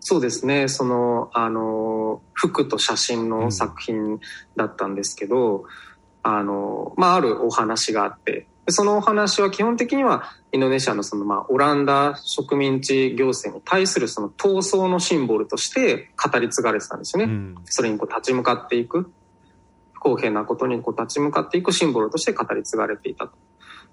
[0.00, 0.66] そうですね。
[0.66, 4.18] その、あの、服と写真の作品
[4.56, 5.64] だったんですけど、うん、
[6.24, 17.32] あの、まあ、あるお話があって、そのお話は基本的にはインドネシアのそのまあオランダ植民地行政に対するその闘争のシンボルとして語り継がれてたんですよね。
[17.32, 19.10] うん、それにこう立ち向かっていく
[19.92, 23.32] 不公平なことにこう立ち向かっていくシンボルとして語り継がれていたと。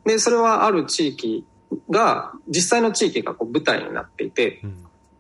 [0.06, 1.46] で、それはある地域
[1.90, 4.62] が、実際の地域がこう舞台になっていて、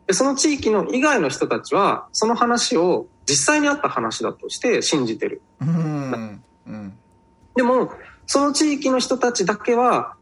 [0.07, 5.41] でその地域の以外の人たちはその話を実際にあった話だとして信じてる。
[5.61, 6.97] うんうん、
[7.55, 7.91] でも
[8.29, 10.13] その地域の人たちだけは、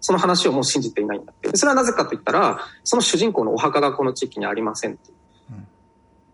[0.00, 1.56] その話をもう信じていないんだって。
[1.56, 5.12] それはなぜかと言ったら、その主人公のお墓がこの地域にありませんって。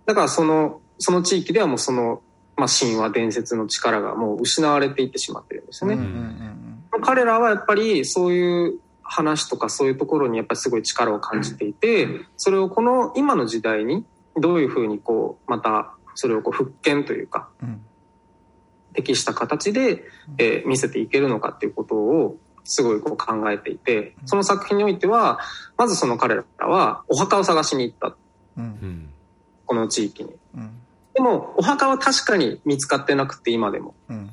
[0.07, 2.23] だからその、その地域ではもうその、
[2.57, 5.99] まあ、神話伝説の力がもう失われていってしまってるんですよね。
[7.03, 12.09] 彼らはやっぱりそういう話とかそういうところにやっぱりすごい力を感じていて、
[12.39, 14.07] それをこの今の時代に
[14.39, 17.51] どういうふうにこう、またそれをこう復権というか、
[18.95, 20.05] 適した形で、
[20.39, 25.41] えー、見せていけるのかっていうことをすごいこう考えていて、その作品においては、
[25.77, 28.15] まずその彼らはお墓を探しに行った。
[28.57, 29.09] うん、
[29.67, 30.35] この地域に。
[30.55, 30.71] うん、
[31.15, 33.95] でも、お墓は確かに見つかってなくて、今でも。
[34.09, 34.31] うん、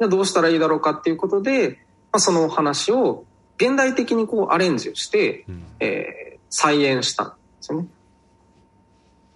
[0.00, 1.78] じゃどうしたらいいだろうかっていうことで、
[2.12, 3.24] まあ、その話を
[3.56, 7.88] 現代的にこうアレンジをして、うん、えー、再演したんですよね。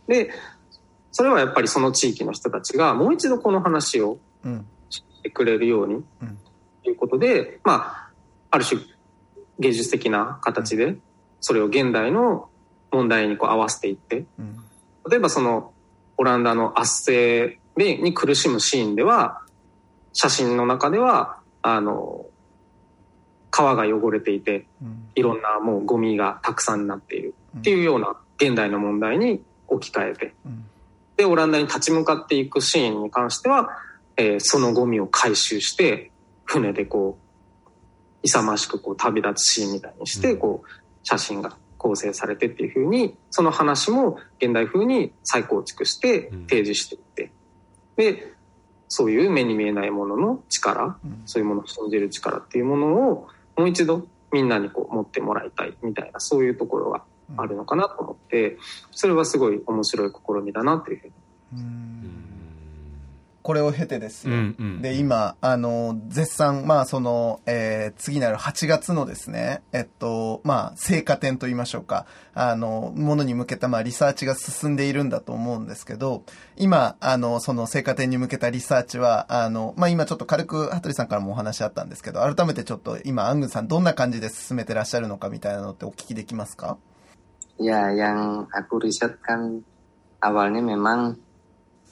[0.09, 0.31] で、
[1.17, 4.19] それはやっぱりその地域の人たちがもう一度この話を
[4.91, 6.05] してくれるように、
[6.85, 8.11] ということで、まあ、
[8.51, 8.83] ある種
[9.59, 10.97] 芸術的な形で
[11.41, 12.51] それを現代の
[12.93, 14.27] 問題にこう合わせていって、
[15.09, 15.73] 例えばその
[16.19, 19.41] オランダの圧政でに苦しむシーンでは
[20.13, 22.27] 写真の中ではあの
[23.51, 24.67] 川が汚れていて、
[25.15, 30.35] いろんなもうゴミがたくさんになっているっていうような現代の問題に置き換えて、
[31.17, 33.71] で、オランダに立ち向かっていくシーンに関しては、
[34.17, 36.11] えー、そのゴミを回収して、
[36.45, 37.69] 船でこう、
[38.23, 40.69] 勇ましくこう旅立つシーンみたいにして、こう、
[41.03, 47.31] 写真が構成されてっていうふうに、その話も現代風に再構築して提示していって、
[47.97, 48.33] で、
[48.89, 57.03] そういう目に見えないものの力、そういうものを信じる力っていうものをもう一度みんなにこう持ってもらいたいみたいな、そういうところが
[57.37, 58.59] あるのかなと思って
[58.93, 61.13] それはすごい面白い試みだなというふうに。
[63.47, 64.35] これを経てですよ。
[64.35, 76.25] うんうん、で、今、あの、絶賛、まあ、その、えー、次なる8月のですね、えっと、まあ、成果点と言いましょうか、あの、ものに向けた、まあ、リサーチが進んでいるんだと思うんですけど、
[76.57, 86.79] 今、あの、その成果点に向けたリサーチは、あの、まあ、今ちょっと軽く、羽鳥さんからもお話あったんですけど、改めてちょっと今、アングンさんどんな感じで進めてらっしゃるのかみたいなのってお聞きできますか？
[87.57, 89.65] Ya, yang aku riset kan
[90.21, 91.17] awalnya memang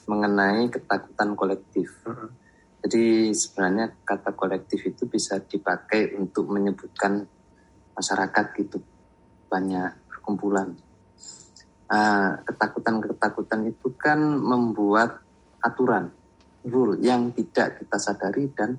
[0.05, 1.89] mengenai ketakutan kolektif.
[2.85, 7.25] Jadi sebenarnya kata kolektif itu bisa dipakai untuk menyebutkan
[7.97, 8.77] masyarakat gitu
[9.49, 10.77] banyak kumpulan.
[11.85, 15.21] Uh, ketakutan-ketakutan itu kan membuat
[15.61, 16.13] aturan,
[16.65, 18.77] rule yang tidak kita sadari dan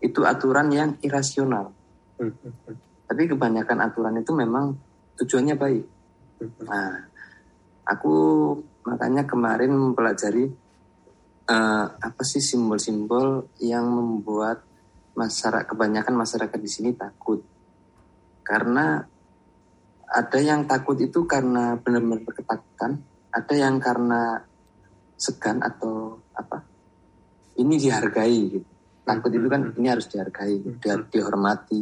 [0.00, 1.72] itu aturan yang irasional.
[3.08, 4.76] Tapi kebanyakan aturan itu memang
[5.20, 5.84] tujuannya baik.
[6.66, 7.06] Nah,
[7.86, 8.14] aku
[8.86, 10.50] makanya kemarin mempelajari
[11.48, 14.62] uh, apa sih simbol-simbol yang membuat
[15.12, 17.42] masyarakat kebanyakan masyarakat di sini takut?
[18.42, 18.98] Karena
[20.12, 23.00] ada yang takut itu karena benar-benar ketakutan
[23.32, 24.44] ada yang karena
[25.16, 26.60] segan atau apa
[27.56, 28.68] ini dihargai gitu.
[29.02, 30.70] Takut itu kan ini harus dihargai di,
[31.10, 31.80] dihormati.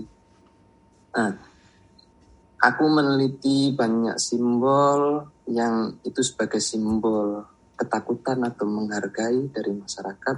[1.10, 1.30] Nah,
[2.60, 7.40] aku meneliti banyak simbol yang itu sebagai simbol
[7.80, 10.36] ketakutan atau menghargai dari masyarakat.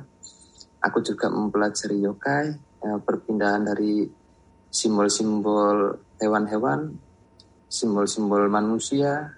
[0.82, 2.46] Aku juga mempelajari yokai,
[2.82, 4.06] ya, perpindahan dari
[4.70, 6.94] simbol-simbol hewan-hewan,
[7.66, 9.34] simbol-simbol manusia,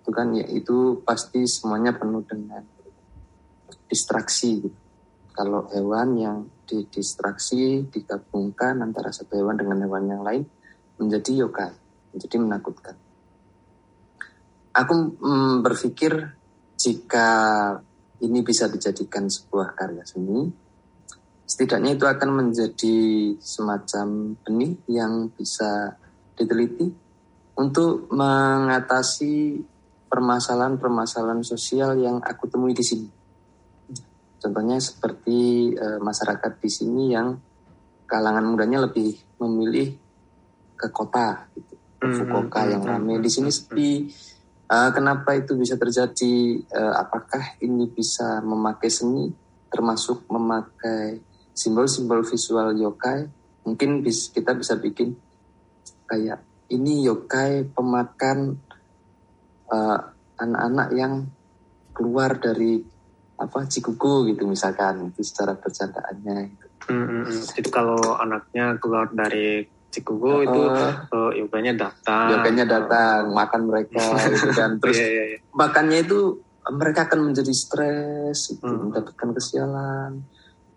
[0.00, 2.64] itu kan ya itu pasti semuanya penuh dengan
[3.88, 4.64] distraksi.
[4.64, 4.78] Gitu.
[5.32, 6.38] Kalau hewan yang
[6.68, 10.44] didistraksi digabungkan antara satu hewan dengan hewan yang lain
[11.00, 11.72] menjadi yokai,
[12.12, 12.96] menjadi menakutkan.
[14.70, 16.12] Aku mm, berpikir
[16.78, 17.28] jika
[18.22, 20.46] ini bisa dijadikan sebuah karya seni,
[21.44, 22.98] setidaknya itu akan menjadi
[23.42, 25.98] semacam benih yang bisa
[26.38, 26.86] diteliti
[27.58, 29.60] untuk mengatasi
[30.06, 33.08] permasalahan-permasalahan sosial yang aku temui di sini.
[34.40, 37.36] Contohnya seperti e, masyarakat di sini yang
[38.08, 39.92] kalangan mudanya lebih memilih
[40.74, 41.69] ke kota, gitu,
[42.00, 43.16] Fukuoka hmm, yang hmm, ramai.
[43.20, 43.90] Di sini sepi,
[44.70, 46.62] Uh, kenapa itu bisa terjadi?
[46.70, 49.26] Uh, apakah ini bisa memakai seni,
[49.66, 51.18] termasuk memakai
[51.50, 53.26] simbol-simbol visual yokai?
[53.66, 55.18] Mungkin bis, kita bisa bikin
[56.06, 56.38] kayak
[56.70, 58.58] ini yokai pemakan
[59.70, 60.00] eh,
[60.38, 61.26] anak-anak yang
[61.90, 62.82] keluar dari
[63.40, 66.36] apa cikuku gitu misalkan itu secara bercandaannya.
[66.46, 66.66] Gitu.
[66.88, 67.58] Hmm, hmm, hmm.
[67.58, 70.60] Itu kalau anaknya keluar dari Cikugo uh, itu
[71.10, 72.26] uh, yoganya datang.
[72.30, 74.78] Yoganya datang, makan mereka gitu kan.
[74.78, 75.40] Terus yeah, yeah, yeah.
[75.50, 76.38] makannya itu
[76.70, 78.94] mereka akan menjadi stres, gitu, hmm.
[78.94, 80.22] mendapatkan kesialan,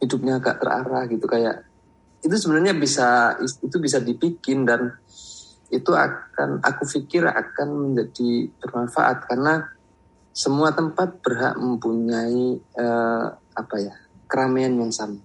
[0.03, 1.63] hidupnya agak terarah gitu kayak
[2.23, 4.95] itu sebenarnya bisa itu bisa dibikin dan
[5.71, 9.67] itu akan aku pikir akan menjadi bermanfaat karena
[10.31, 13.95] semua tempat berhak mempunyai uh, apa ya
[14.27, 15.19] keramaian yang sama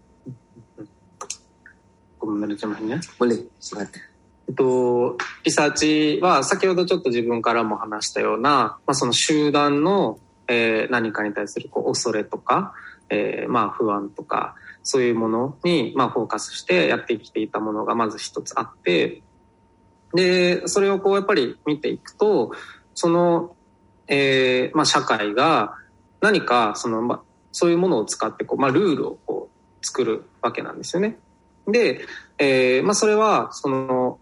[2.18, 3.00] ごめんなさいね。
[3.18, 4.08] boleh, silakan.
[4.48, 12.72] えっと、リサーチは先ほどちょっと自分からも話したような、まあ、その集団の、えー、何かに対するこう恐れとか、
[13.10, 19.22] えー、まあ不安とか、そういうものに、まあ、フォーカスしてやってきていたものがまず一つあって、
[20.14, 22.52] で、それをこうやっぱり見ていくと、
[22.94, 23.54] その、
[24.06, 25.74] えー、まあ社会が
[26.22, 27.20] 何かその、まあ、
[27.52, 31.18] そういうものを使ってこう、まあルールをこう作るわけなんですよね。
[31.70, 32.00] で、
[32.38, 34.18] えー、まあそれは、その、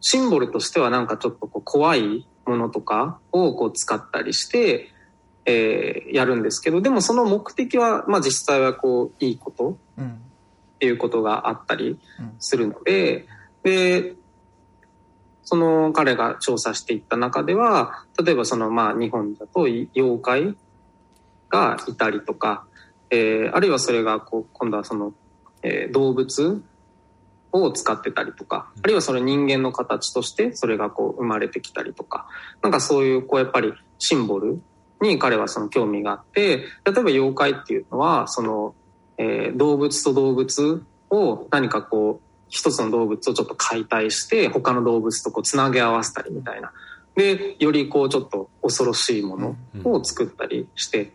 [0.00, 4.92] シンボルとしてはなんかちょっとこう怖いものとかをこう使ったりして、
[5.44, 10.04] えー、やるんですけど、でもその目的は、まあ実際はこう、いいことっ
[10.78, 11.98] ていうことがあったり
[12.38, 13.26] するので、
[13.64, 14.14] うん、で、
[15.42, 20.56] その彼が調査していった中では、例えばそのまあ日本だと妖怪
[21.48, 22.66] がいたりとか、
[23.10, 25.14] えー、あるいはそれがこう今度はその、
[25.62, 26.62] えー、動物
[27.52, 32.28] を使ってたりとか、あるいはそれ人間の形としてそれがこう生まれてきたりとか、
[32.62, 34.60] なんかそういうこうやっぱりシンボル
[35.00, 38.74] に彼はその興味があって、例えば妖怪っていうのは、その、
[39.16, 46.72] えー、動物と動物を何かこう、一つの動物をちょっと解体して他の動物とこうつなげ合わせたりみたいな。
[47.14, 51.12] で、よりこうちょっと恐ろしいものを作ったりして、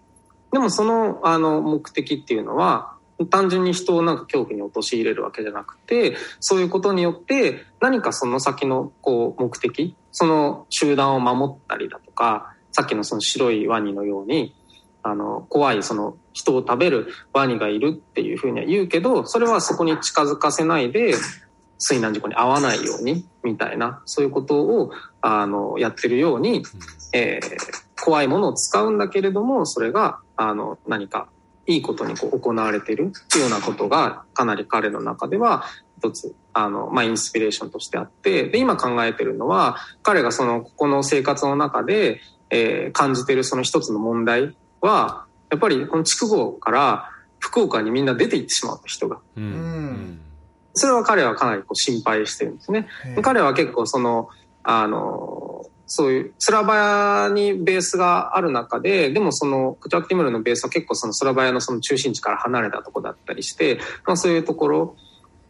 [0.52, 2.93] でもそのあの目的っていうのは、
[3.30, 14.56] 単純に人をなんか恐怖に陥れるわけじゃなくて、そういうことによって何かその先のこう目的、その集団を守ったりだとか、さっきのその白いワニのように、
[15.04, 21.14] あの、怖い、その、人を食べるワニがいるっていうふうには言うけど、それはそこに近づかせないで、
[21.78, 24.92] 水難事故に遭わないように、みたいな、そういうことを、
[25.22, 26.64] あの、やってるように、
[27.14, 31.28] えー、怖いものを使うんだけれども、それが、あの、何か、
[31.66, 33.12] いいことにこう行われていうよ
[33.48, 35.64] うなことが、かなり彼の中では、
[36.00, 47.10] 一つ、あの、まあ、インスピレーションとしてあって、で、今考えてるのは、彼がその、ここの生活の中で、えー、感じてるその一つの問題は、やっぱりこの筑後から
[47.40, 49.20] 福岡にみんな出て行ってしまう人が。
[49.38, 50.20] うん、
[50.74, 52.88] それは彼はかなりこう心配してるんですね。
[53.22, 54.30] 彼は結構その、
[54.64, 55.43] あの、
[55.86, 64.96] そういうスラバヤにベースがある中で、でもそのクチャクティムルのベースは結構そのスラバヤのその中心地から離れたとこだったりして、まあそういうところ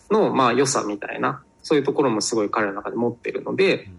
[0.09, 3.89] のまあ良さみたいな、そういうところもすごい彼の中で持ってるので、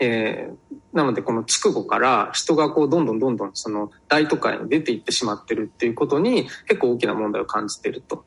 [0.00, 8.24] えー、なのでこの筑後から人がこうどんどんどんどんその大都会に出ていってしまってるっていうことに結構大きな問題を感じてると。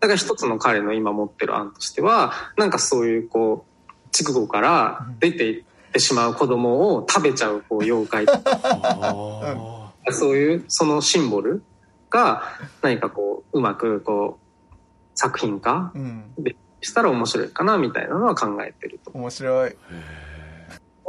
[0.00, 11.62] だから一つの彼の今持ってる案としては、なんかそういうこう、筑後から出ていってしまう子供を食べちゃうこう妖怪とか、そういうそのシンボル
[12.08, 12.42] が
[12.82, 14.76] 何かこううまくこう
[15.14, 15.92] 作品化
[16.38, 19.10] でしたら面白いかなみたいなのは考えてると。
[19.12, 19.76] 面白い。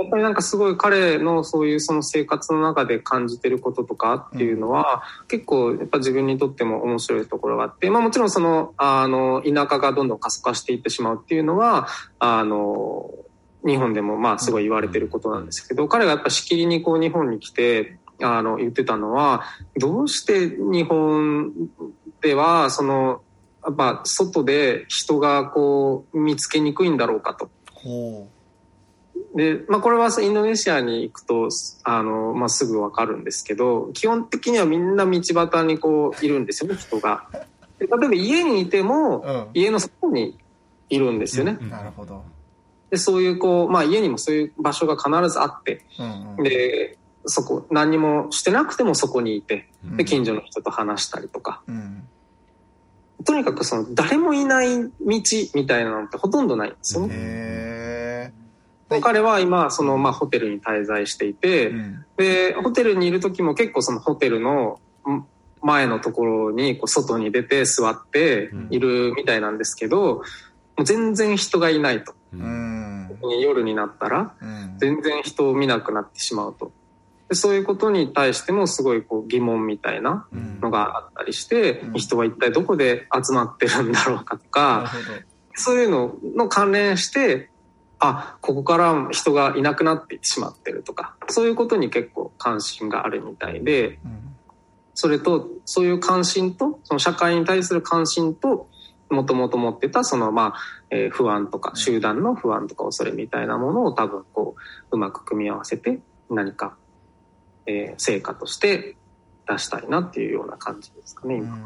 [0.01, 13.11] やっぱりなんかすごい彼のそういうその生活の中で感じてることとかっていうのは、結構やっぱ自分にとっても面白いところがあって、まあもちろんその、あの、田舎がどんどん過疎化していってしまうっていうのは、あの、
[13.65, 19.43] 日本でもまあすごい言われてることなんですけど、彼がやっぱしきりにこう日本に来て、あの、言ってたのは、
[19.77, 21.51] どうして日本
[22.21, 23.21] では、その、
[23.63, 27.49] やっぱ外で人がこう見つけにくいんだろうかと。
[27.73, 28.41] ほう
[29.37, 31.49] で、まあ、これはインドネシアに行くと、
[31.83, 37.27] あの、まあ、すぐわかるんですけど、基本的にはみんな道端にこう、いるんですよね、人が。
[37.79, 40.37] で例えば家にいても、うん、家の外に
[40.89, 41.57] いるんですよね。
[41.59, 42.23] うん、なるほど。
[42.91, 51.61] で、そういうこう、まあ、家にもそういう場所が必ずあって、うんうん、で、そこ、何にもしてなくてもそこにいて、で、近所の人と話したりとか。
[51.67, 52.03] うん、
[53.23, 54.91] とにかくその、誰もいない道
[55.55, 58.33] みたいなのってほとんどないんですよね。
[59.01, 64.81] 彼は今、その、まあ、ホテルに滞在していて、うん、で、ホテルにいる時も結構そのホテルの
[65.61, 70.23] 前のところに、こう、外に出て座っているみたいなんですけど、も
[70.79, 72.13] う全然人がいないと。
[72.33, 72.80] うん、
[73.39, 74.35] 夜になったら、
[74.77, 76.71] 全然人を見なくなってしまうと。
[77.29, 80.27] でそういうことに対してもすごいこう疑問みたいな
[80.59, 84.91] のがあったりして、うん、人は一体どこで集まってるんだろうかとか、
[85.55, 87.49] そういうのの関連して、
[87.99, 93.99] あ、ここから人がいなくなっていってしまってるとか、そういうことに結構関心があるみたいで、
[94.93, 98.67] それと、そういう関心と、その社会に対する関心と、
[99.11, 100.59] もともと持ってた、その、まあ、
[100.89, 104.55] えー、不安とか、集団の不安とか恐れみたいなものを多分、こ
[104.91, 105.99] う、うまく組み合わせて、
[106.29, 106.75] 何か、
[107.65, 108.95] えー、成果として
[109.47, 111.57] 出したいなっていうような感じですかね、今。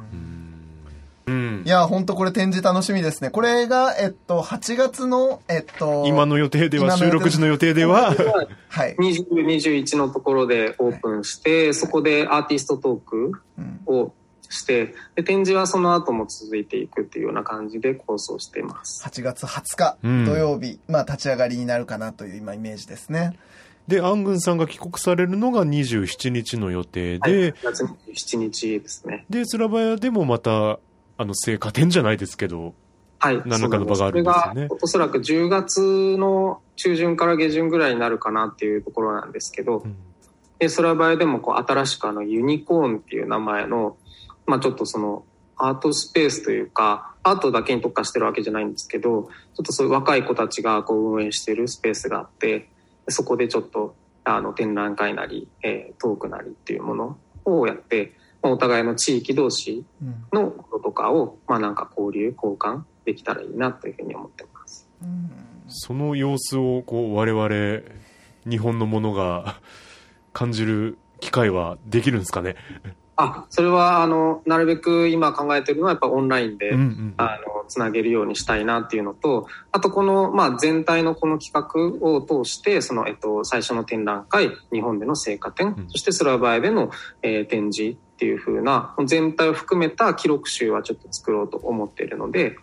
[1.28, 3.32] うん、いや、本当これ展示楽しみですね。
[3.32, 8.14] これが、えっと、8月の、えっと、今の予定では、収録時の予定では、
[8.70, 8.96] はい。
[9.00, 13.32] 20、21のところでオープンして、はい、そこでアーティストトーク
[13.88, 14.14] を
[14.52, 19.04] して、で、展示はその後も続いていくっていうような感じで構想しています。
[19.06, 23.38] 8月20日、土曜日、うん、まあ、立ち上がりになるかなという今イメージですね。
[23.88, 29.26] で、アングンさんが帰国されるのが27日の予定で、はい、8月27日ですね。
[29.30, 30.80] で、スラバヤでもまた、
[31.18, 32.74] あの、成果展じゃないですけど、
[33.20, 33.42] はい。
[33.46, 34.68] 何らかの場があるんですよね。
[34.82, 39.96] おそらく10月の中旬から下旬ぐらいになるかなっていうところなんですけど、うん、
[40.60, 43.98] で、それは場合でもこう新しくあのユニコーンっていう名前の、
[44.46, 45.26] まあちょっとその
[45.58, 52.70] アートスペースというか、アートだけに特化してるわけじゃないんですけど、ちょっとそういう若い子たちがこう運営してるスペースがあって、
[53.08, 59.86] そこでちょっとあの展覧会なり、えー、トークなりっていうものをやって、お互いの地域同士
[60.32, 64.88] のこととかを、まあなんか交流、交換できたらいいなというふうに思ってます。
[65.68, 67.82] その様子をこう我々、
[68.48, 69.60] 日本のものが
[70.34, 72.56] 感じる機会はできるんですかね？
[73.18, 86.92] あ、それは、あの、なるべく今考えてるのはやっぱオンラインで、うんうん、あの、つなげるようにしたいなっていうのと、あとこの、まあ全体のこの企画を通して、その、えっと、最初の展覧会、日本での成果展、うん、そしてスラバイでの、
[87.22, 92.58] えー、展示っていう風な、全体を含めた記録集はちょっと作ろうと思っているので、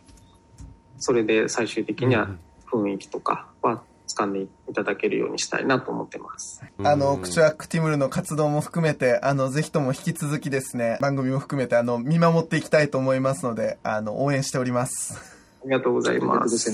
[0.99, 2.29] それで最終的には
[2.71, 3.83] 雰囲気とかは
[4.17, 6.63] 掴んでいただけるようにしたいなと思ってます。
[6.83, 15.15] あの、クチュアックティムルの活動も含めて、あの、ぜひとも引き続きですね、番組も含めて、あの、見守っていきたいと思いますので、あの、応援しております。
[15.63, 16.71] ありがとうございます。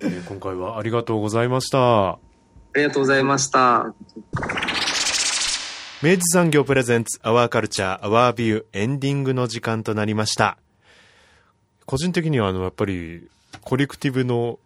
[0.00, 2.10] えー、今回はありがとうございました。
[2.10, 2.18] あ
[2.74, 3.94] りがとうございました。
[6.00, 10.58] 明治産業プレゼンツアワーカルチャーアワービューエンディングの時間となりました。
[11.86, 13.28] 個人的にはあの、やっぱり、
[13.62, 14.60] コレクティブの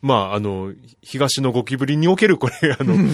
[0.00, 0.72] まあ、あの、
[1.02, 3.08] 東のゴキブリにおけるこれ、あの、うん、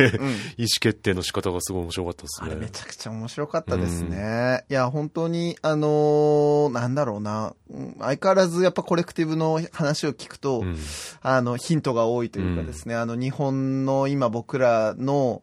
[0.56, 2.48] 意思決定の仕方がすごい面白かったですね。
[2.50, 4.64] あれめちゃくちゃ面白かったですね。
[4.68, 7.54] うん、いや、本当に、あのー、なんだろうな、
[7.98, 10.78] 相変わらずやっぱコレクティブの話を聞くと、うん、
[11.20, 15.42] あの、ヒントが多いというかですね、あの、日本の今僕らの、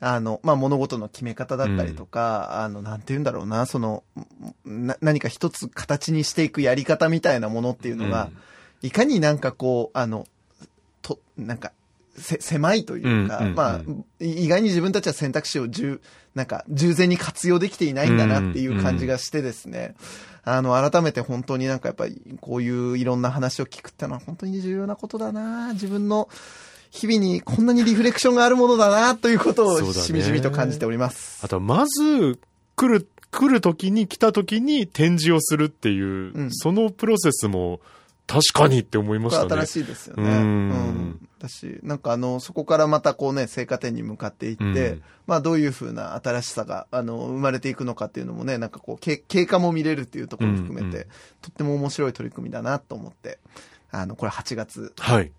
[0.00, 4.04] あの、まあ、物事の決め方だったりとか、うん、あの、なんて言うんだろうな、その、
[4.66, 8.38] な、何か一つ形にしていくやり方みたいなものっていうのが、うん
[8.82, 10.26] いかになんかこう、あの、
[11.02, 11.72] と、なんか、
[12.16, 13.80] せ、狭いというか、うんうんうん、まあ、
[14.20, 16.00] 意外に自分たちは選択肢を十、
[16.34, 19.94] なんか、従前に活用できていないんだなっていう感じがしてですね、
[20.46, 25.72] うんうん、あの、改めて本当になんかやっぱり、こういういろんな話を聞くってのは本当に重要なことだな。
[25.72, 26.28] 自分の、
[26.90, 31.44] 日々にこんなにリフレクションがあるものだなということをしみじみと感じております。
[31.44, 32.38] あと、まず、
[32.76, 37.80] 来る、来る時に来た時に展示をするっていう、うん、そのプロセスも、
[38.28, 39.50] 確かにって思いましたね。
[39.62, 40.22] 新しいですよね。
[40.22, 40.36] うん。
[40.36, 41.28] うん。
[41.38, 51.06] だし、なんかあの、そこからまたこうね、成果点に向かっていって、うん、まあどういうふうな新しさが、あの、生まれていくのかっていうのもね、なんかこう、経過も見れるっていうところを含めて、うんうん、
[51.40, 53.38] とっても面白い取り組みだなと思って、
[53.90, 55.30] あの、これ8月20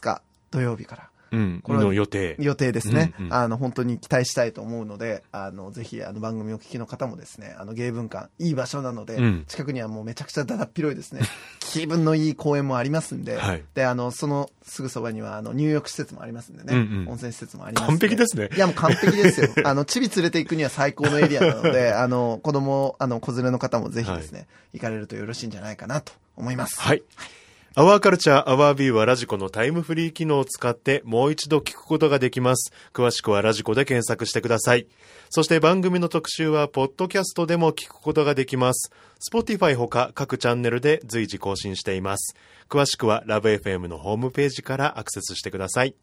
[0.00, 2.36] 日土曜日から、うん、これの予定。
[2.38, 3.34] 予定ですね、うんうん。
[3.34, 11.22] あの、本当に期待したいと思うので、あの、ぜひ、あの、番組を聞きの方もですね、あの、芸文館、いい場所なので、うん、近くにはもうめちゃくちゃだだっ広いですね、
[11.60, 18.50] 気分のいい公園もありますんで、はい、で、あの、そのすぐそばには、あの、入浴施設もありますんでね、うんうん、温泉施設もあります完璧ですね。
[18.54, 19.48] いや、もう完璧ですよ。
[19.64, 26.80] あの、チビ連れて行くには最高のエリアなので、 あの、子供、あの、子連れの方もぜひですね、はい、行かれるとよろしいんじゃないかなと思います。
[26.80, 27.41] はい、はい
[27.74, 32.70] アワーカルチャーアワービューはラジコのタイムフリー機能を使ってもう一度聞くことができます。
[32.92, 34.86] 詳しくはラジコで検索してください。
[35.30, 38.92] そして番組の特集はポッドキャストでも聞くことができます。
[39.26, 42.36] Spotify ほか各チャンネルで随時更新しています。
[42.68, 45.94] 詳しくはラブ f m のホームページからアクセスしてください。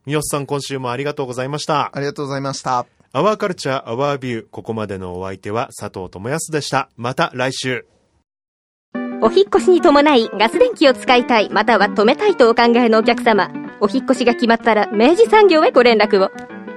[0.05, 1.91] 三好さん今週もありがとうございました。
[1.93, 2.85] ありがとうございました。
[3.13, 6.89] Our Culture, Our View ここまでのお相手は佐藤智康でした。
[6.97, 7.92] また来週。
[9.25, 13.49] お引越しに伴いガス電気を使いたい、または止めたいとお考えのお客様、
[13.79, 16.29] お引越しが決まったら明治産業へご連絡を。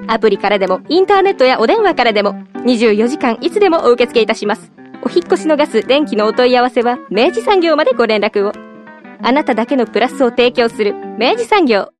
[0.06, 2.34] アプリからでも、インターネットやお電話からでも、
[2.64, 4.70] 24時間いつでもお受け付けいたします。
[5.02, 8.52] お引越しのガス、電気のお問い合わせは、明治産業までご連絡を。
[9.22, 11.95] あなただけのプラスを提供する、明治産業。